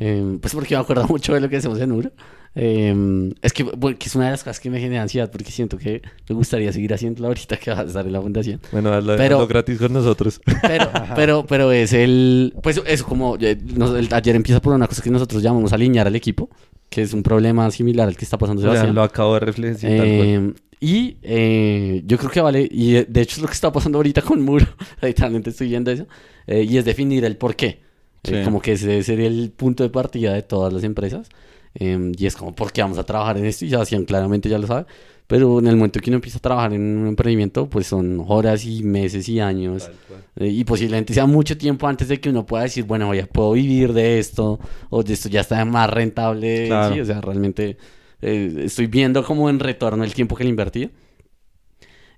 [0.00, 2.10] eh, pues porque me acuerdo mucho de lo que hacemos en Uro.
[2.56, 3.64] Eh, es que,
[4.00, 6.94] es una de las cosas que me genera ansiedad porque siento que me gustaría seguir
[6.94, 8.60] haciéndolo ahorita que va a estar en la fundación.
[8.70, 10.40] Bueno, hazlo, Pero- hazlo gratis con nosotros.
[10.62, 12.54] Pero, pero, pero es el.
[12.62, 13.36] Pues eso, como.
[13.40, 13.58] eh,
[13.98, 16.48] el taller empieza por una cosa que nosotros llamamos alinear al equipo,
[16.88, 18.94] que es un problema similar al que está pasando O sea, Sebastián.
[18.94, 20.06] lo acabo de reflexionar.
[20.06, 23.98] Eh, y eh, yo creo que vale, y de hecho es lo que está pasando
[23.98, 24.66] ahorita con Muro,
[25.02, 26.06] literalmente estoy viendo eso,
[26.46, 27.80] eh, y es definir el por qué.
[28.26, 31.28] Eh, como que ese sería el punto de partida de todas las empresas.
[31.74, 33.64] eh, y es como, ¿por qué vamos a trabajar en esto?
[33.64, 34.86] Y Sebastián claramente ya lo sabe.
[35.26, 38.64] Pero en el momento que uno empieza a trabajar en un emprendimiento, pues son horas
[38.66, 39.90] y meses y años.
[40.36, 43.52] Eh, y posiblemente sea mucho tiempo antes de que uno pueda decir, bueno, ya puedo
[43.52, 44.60] vivir de esto,
[44.90, 46.66] o de esto ya está más rentable.
[46.66, 46.94] Claro.
[46.94, 47.78] Sí, o sea, realmente
[48.20, 50.90] eh, estoy viendo como en retorno el tiempo que le invertí.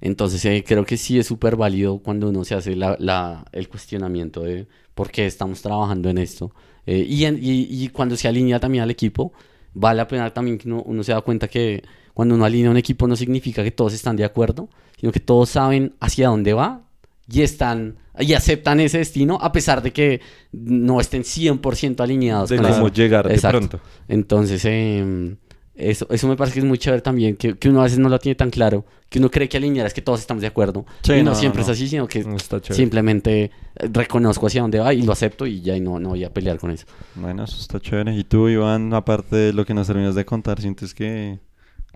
[0.01, 3.69] Entonces eh, creo que sí es súper válido cuando uno se hace la, la- el
[3.69, 6.53] cuestionamiento de por qué estamos trabajando en esto.
[6.87, 9.33] Eh, y, en- y- y cuando se alinea también al equipo,
[9.75, 11.83] vale la pena también que uno, uno se da cuenta que
[12.15, 14.69] cuando uno alinea un equipo no significa que todos están de acuerdo,
[14.99, 16.83] sino que todos saben hacia dónde va
[17.29, 20.21] y están y aceptan ese destino a pesar de que
[20.53, 23.81] no estén 100% alineados De con cómo llegar de pronto.
[24.09, 25.37] Entonces, eh,
[25.77, 28.09] eso, eso me parece que es muy chévere también, que, que uno a veces no
[28.09, 30.87] lo tiene tan claro, que uno cree que alinear es que todos estamos de acuerdo.
[31.03, 31.65] Sí, y no, no, siempre no.
[31.65, 32.25] es así, sino que
[32.71, 33.51] simplemente eh,
[33.93, 36.59] reconozco hacia dónde va y lo acepto y ya y no, no voy a pelear
[36.59, 36.87] con eso.
[37.15, 38.15] Bueno, eso está chévere.
[38.17, 41.39] ¿Y tú, Iván, aparte de lo que nos terminas de contar, sientes que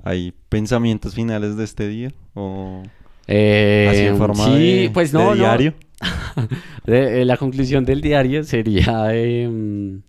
[0.02, 2.12] hay pensamientos finales de este día?
[2.34, 2.82] ¿O
[3.26, 5.74] Eh, así en forma sí, de, pues no, diario?
[6.86, 10.00] Eh, la conclusión del diario sería em,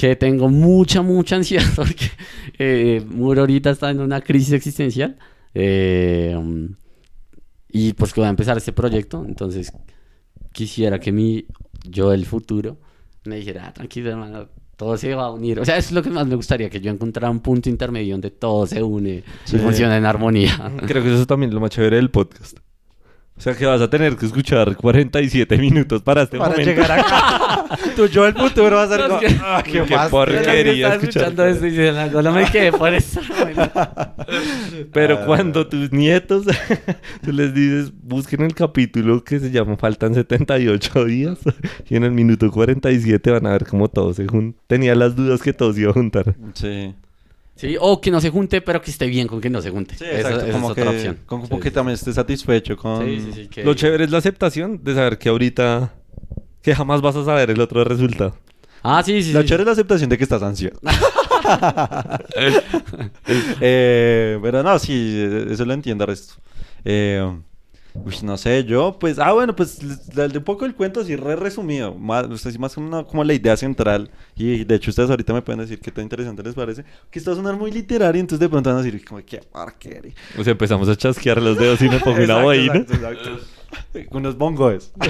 [0.00, 2.06] que tengo mucha, mucha ansiedad porque
[2.58, 5.18] eh, Muro ahorita está en una crisis existencial
[5.54, 6.68] eh, um,
[7.68, 9.72] y pues que voy a empezar este proyecto, entonces
[10.52, 11.44] quisiera que mi
[11.88, 12.78] yo del futuro
[13.24, 15.60] me dijera, "Ah, tranquilo hermano, todo se va a unir.
[15.60, 18.14] O sea, eso es lo que más me gustaría, que yo encontrara un punto intermedio
[18.14, 19.56] donde todo se une Sí.
[19.56, 20.72] y funciona en armonía.
[20.86, 22.56] Creo que eso es también lo más chévere del podcast.
[23.40, 26.70] O sea que vas a tener que escuchar 47 minutos para este Para momento.
[26.70, 27.64] llegar acá.
[27.96, 30.10] tu yo del futuro va a ser No, como, "Ah, qué Qué fastidio".
[30.10, 33.18] porquería escuchando esto y dice, "No, no me quedé por eso.
[34.92, 35.24] Pero Ah.
[35.26, 36.44] cuando tus nietos,
[37.24, 41.38] tú les dices, busquen el capítulo que se llama Faltan 78 días.
[41.88, 44.58] Y en el minuto 47 van a ver cómo todo se junta.
[44.66, 46.34] Tenía las dudas que todo se iba a juntar.
[46.54, 46.94] Sí.
[47.60, 49.94] Sí, o que no se junte, pero que esté bien con que no se junte.
[49.96, 50.40] Sí, esa exacto.
[50.46, 51.18] esa como es que, otra opción.
[51.26, 53.04] como Sí, que sí, también estés satisfecho con...
[53.04, 55.92] Sí, sí, sí, que- Lo chévere es la aceptación de saber que ahorita,
[56.62, 58.34] que jamás vas a saber el otro resultado.
[58.82, 59.32] Ah, sí, sí.
[59.34, 60.80] Lo chévere es la aceptación de que estás ansioso.
[63.60, 66.34] Eh, pero no, sí, eso lo entiendo, resto.
[66.84, 67.22] Eh,
[67.94, 69.78] uy, no sé, yo, pues, ah, bueno, pues,
[70.16, 73.24] un poco el cuento así re resumido, más, o sea, sí, más como, una- como
[73.24, 76.54] la idea central, y de hecho ustedes ahorita me pueden decir qué tan interesante les
[76.54, 79.20] parece, que esto va a sonar muy literario, entonces de pronto van a decir, como,
[79.24, 80.12] qué porquería.
[80.38, 82.84] O sea, empezamos a chasquear los dedos y me pongo una boina.
[84.10, 84.92] Unos bongos.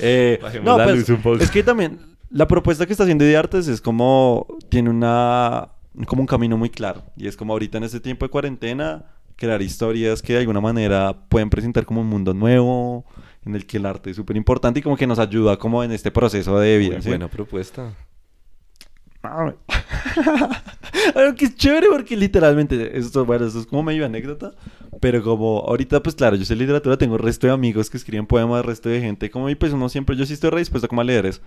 [0.00, 1.42] Eh, no, la pues, luz un poco.
[1.42, 1.98] es que también
[2.30, 5.70] la propuesta que está haciendo de artes es como tiene una
[6.06, 9.06] como un camino muy claro y es como ahorita en este tiempo de cuarentena
[9.40, 13.06] crear historias que de alguna manera pueden presentar como un mundo nuevo
[13.44, 15.92] en el que el arte es súper importante y como que nos ayuda como en
[15.92, 16.92] este proceso de vida.
[16.96, 17.08] Muy ¿sí?
[17.08, 17.94] buena propuesta.
[19.22, 19.54] Algo
[21.36, 24.52] que es chévere porque literalmente, esto, bueno, esto es como medio anécdota,
[25.00, 28.26] pero como ahorita, pues claro, yo sé literatura, tengo el resto de amigos que escriben
[28.26, 31.00] poemas, resto de gente, como y pues uno siempre, yo sí estoy re dispuesto como
[31.00, 31.40] a leer eso.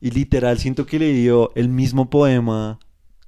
[0.00, 2.80] Y literal, siento que leí el mismo poema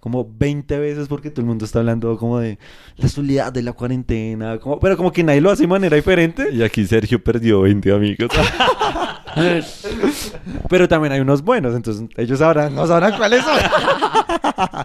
[0.03, 2.59] como 20 veces porque todo el mundo está hablando como de
[2.97, 6.49] la soledad de la cuarentena, como, pero como que nadie lo hace de manera diferente.
[6.53, 8.29] Y aquí Sergio perdió 20 amigos.
[10.69, 13.59] Pero también hay unos buenos, entonces ellos sabrán, no sabrán cuáles son.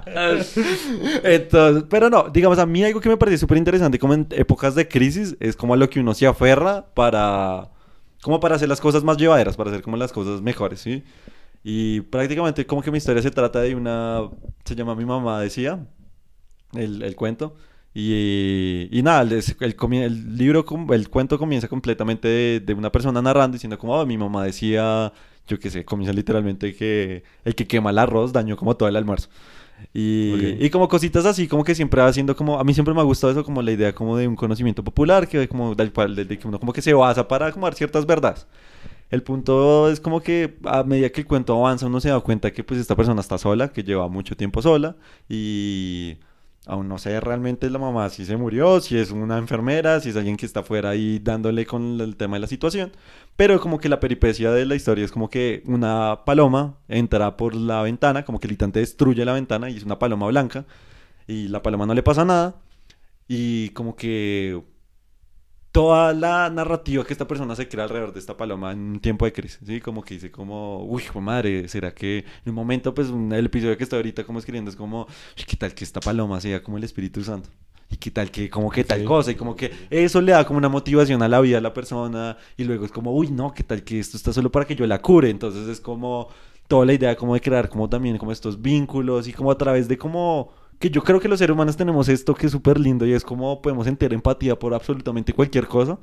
[1.23, 4.73] entonces, pero no, digamos, a mí algo que me parece súper interesante como en épocas
[4.73, 7.71] de crisis es como a lo que uno se aferra para,
[8.21, 11.03] como para hacer las cosas más llevaderas, para hacer como las cosas mejores, ¿sí?
[11.63, 14.21] Y prácticamente como que mi historia se trata de una,
[14.65, 15.85] se llama Mi mamá decía,
[16.73, 17.55] el, el cuento,
[17.93, 19.31] Y, y nada, el,
[19.63, 24.17] el libro, el cuento comienza completamente de, de una persona narrando, diciendo como, "Oh, mi
[24.17, 25.11] mamá decía,
[25.47, 28.95] yo qué sé, comienza literalmente que el que quema el arroz dañó como todo el
[28.97, 29.29] almuerzo.
[29.93, 33.01] Y, y como cositas así, como que siempre va haciendo como, a mí siempre me
[33.01, 36.15] ha gustado eso, como la idea como de un conocimiento popular, que como del cual,
[36.15, 38.47] de, de que uno como que se basa para como dar ciertas verdades.
[39.09, 42.51] El punto es como que a medida que el cuento avanza uno se da cuenta
[42.51, 44.97] que pues esta persona está sola, que lleva mucho tiempo sola
[45.29, 46.17] y
[46.65, 50.17] aún no sé realmente la mamá si se murió, si es una enfermera, si es
[50.17, 52.91] alguien que está fuera ahí dándole con el tema de la situación,
[53.37, 57.55] pero como que la peripecia de la historia es como que una paloma entra por
[57.55, 60.65] la ventana, como que el litante destruye la ventana y es una paloma blanca
[61.27, 62.55] y la paloma no le pasa nada
[63.27, 64.61] y como que
[65.77, 69.25] toda la narrativa que esta persona se crea alrededor de esta paloma en un tiempo
[69.25, 69.79] de crisis, ¿sí?
[69.79, 73.45] Como que dice como, uy, de madre, ¿será que en un momento, pues, un- el
[73.45, 76.63] episodio que estoy ahorita como escribiendo es como, "Uy, ¿qué tal que esta paloma sea
[76.63, 77.49] como el Espíritu Santo?
[77.91, 79.05] Y qué tal que, como que tal Sí.
[79.05, 81.73] cosa, y como que eso le da como una motivación a la vida a la
[81.75, 84.75] persona, y luego es como, uy, no, qué tal que esto está solo para que
[84.75, 86.27] yo la cure, entonces es como
[86.67, 89.87] toda la idea como de crear como también como estos vínculos y como a través
[89.87, 90.49] de como
[90.79, 93.23] que yo creo que los seres humanos tenemos esto que es súper lindo y es
[93.23, 95.97] como podemos sentir empatía por absolutamente cualquier cosa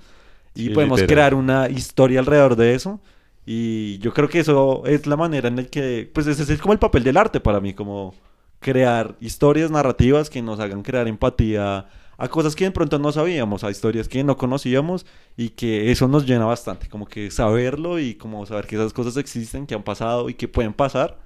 [0.54, 1.06] y Sí, podemos literal.
[1.06, 3.00] crear una historia alrededor de eso
[3.46, 6.72] y yo creo que eso es la manera en la que pues ese es como
[6.72, 8.14] el papel del arte para mí como
[8.60, 13.64] crear historias narrativas que nos hagan crear empatía a cosas que de pronto no sabíamos,
[13.64, 15.04] a historias que no conocíamos
[15.36, 19.16] y que eso nos llena bastante, como que saberlo y como saber que esas cosas
[19.16, 21.18] existen, que han pasado y que pueden pasar,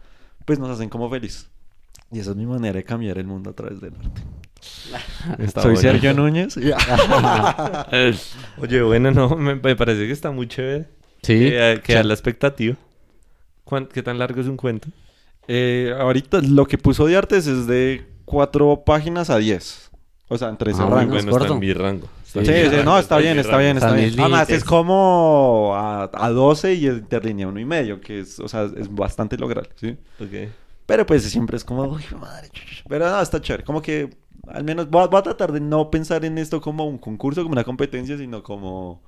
[0.46, 1.51] pues nos hacen como felices.
[2.11, 4.22] Y esa es mi manera de cambiar el mundo a través del arte.
[5.42, 5.90] Está Soy bueno.
[5.92, 6.56] Sergio Núñez.
[8.59, 10.86] Oye, bueno, no, me, me parece que está muy chévere.
[11.22, 11.38] Sí.
[11.38, 12.76] Que, que da la expectativa.
[13.64, 14.88] ¿Cuán- ¿Qué tan largo es un cuento?
[15.46, 19.90] Eh, ahorita lo que puso de artes es de cuatro páginas a diez.
[20.28, 21.12] O sea, entre ese Ah, rango.
[21.12, 22.09] bueno, bueno, es está en mi rango.
[22.26, 24.20] Está Sí, no, está en bien, está bien, está bien.
[24.20, 28.64] Además, es como a, a 12 y interlínea uno y medio, que es, o sea,
[28.76, 29.96] es bastante lograble, ¿sí?
[30.20, 30.50] Ok.
[30.89, 32.49] Pero pues siempre es como, uy, madre.
[32.89, 33.62] Pero no, está chévere.
[33.62, 34.09] Como que
[34.47, 37.43] al menos voy a, voy a tratar de no pensar en esto como un concurso,
[37.43, 39.03] como una competencia, sino como,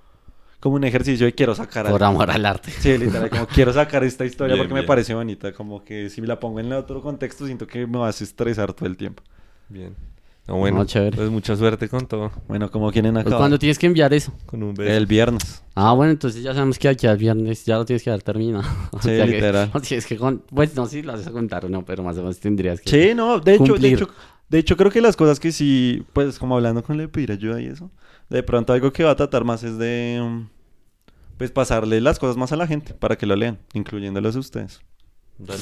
[0.61, 2.05] como un ejercicio de quiero sacar Por algo.
[2.05, 2.71] amor al arte.
[2.71, 5.53] Sí, literal, como quiero sacar esta historia Bien, porque me parece bonita.
[5.55, 8.87] Como que si la pongo en otro contexto, siento que me vas a estresar todo
[8.87, 9.23] el tiempo.
[9.69, 9.97] Bien.
[10.49, 11.17] No, bueno, No, chévere.
[11.17, 12.33] pues mucha suerte con todo.
[12.49, 13.39] Bueno, como quieren Pues, acabar.
[13.41, 14.33] ¿Cuándo tienes que enviar eso?
[14.47, 14.91] Con un beso.
[14.93, 15.63] El viernes.
[15.77, 18.65] Ah, bueno, entonces ya sabemos que aquí al viernes ya lo tienes que dar terminado.
[18.93, 19.71] O Sí, sea que- literal.
[19.87, 20.43] tienes que con...
[20.53, 22.91] Pues no si lo vas a contar o no, pero más o menos tendrías que...
[22.91, 24.09] Sí, no, de hecho, de hecho,
[24.49, 27.61] de hecho creo que las cosas que sí, pues como hablando con le pedir ayuda
[27.61, 27.91] y eso,
[28.29, 30.47] de pronto algo que va a tratar más es de,
[31.39, 34.81] pues pasarle las cosas más a la gente para que lo lean, incluyéndolos a ustedes.
[35.39, 35.61] Dale.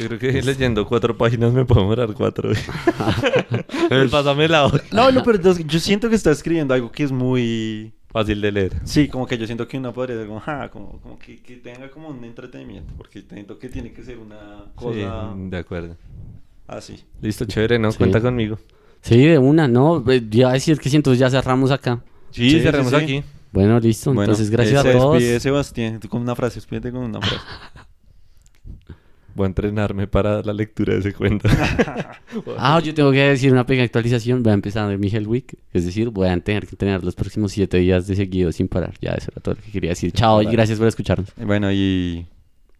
[0.00, 2.50] Yo creo que leyendo cuatro páginas me puedo demorar cuatro.
[3.88, 4.78] Pues Pásame la hoja.
[4.92, 7.92] No, no, pero yo, yo siento que está escribiendo algo que es muy...
[8.08, 8.72] Fácil de leer.
[8.84, 11.56] Sí, como que yo siento que uno podría ser como, "Ja", como, como que, que
[11.56, 15.96] tenga como un entretenimiento, porque siento que tiene que ser una cosa Sí, de acuerdo.
[16.66, 17.04] así.
[17.20, 17.92] Listo, chévere, ¿no?
[17.92, 17.98] Sí.
[17.98, 18.58] Cuenta conmigo.
[19.00, 20.04] Sí, de una, ¿no?
[20.28, 22.00] Ya decir que sí, entonces ya cerramos acá.
[22.32, 23.02] Sí, Sí, cerremos sí, sí.
[23.04, 23.22] aquí.
[23.52, 24.10] Bueno, listo.
[24.12, 25.14] Bueno, entonces, gracias a se todos.
[25.14, 27.36] despide Sebastián, tú con una frase, despídete con una frase.
[29.34, 31.48] Voy a entrenarme para la lectura de ese cuento.
[32.58, 34.42] Ah, yo tengo que decir una pequeña actualización.
[34.42, 35.58] Voy a empezar mi Hell Week.
[35.72, 38.94] Es decir, voy a tener que tener los próximos siete días de seguido sin parar.
[39.00, 40.12] Ya, eso era todo lo que quería decir.
[40.12, 41.32] Chao y gracias por escucharnos.
[41.36, 42.26] Bueno, y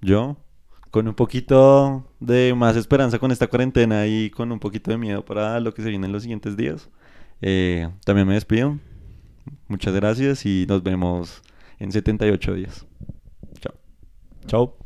[0.01, 0.37] yo,
[0.91, 5.25] con un poquito de más esperanza con esta cuarentena y con un poquito de miedo
[5.25, 6.89] para lo que se viene en los siguientes días,
[7.43, 8.79] eh, también me despido.
[9.69, 11.43] Muchas gracias y nos vemos
[11.79, 12.87] en 78 días.
[13.61, 13.75] Chao.
[14.47, 14.77] Chao.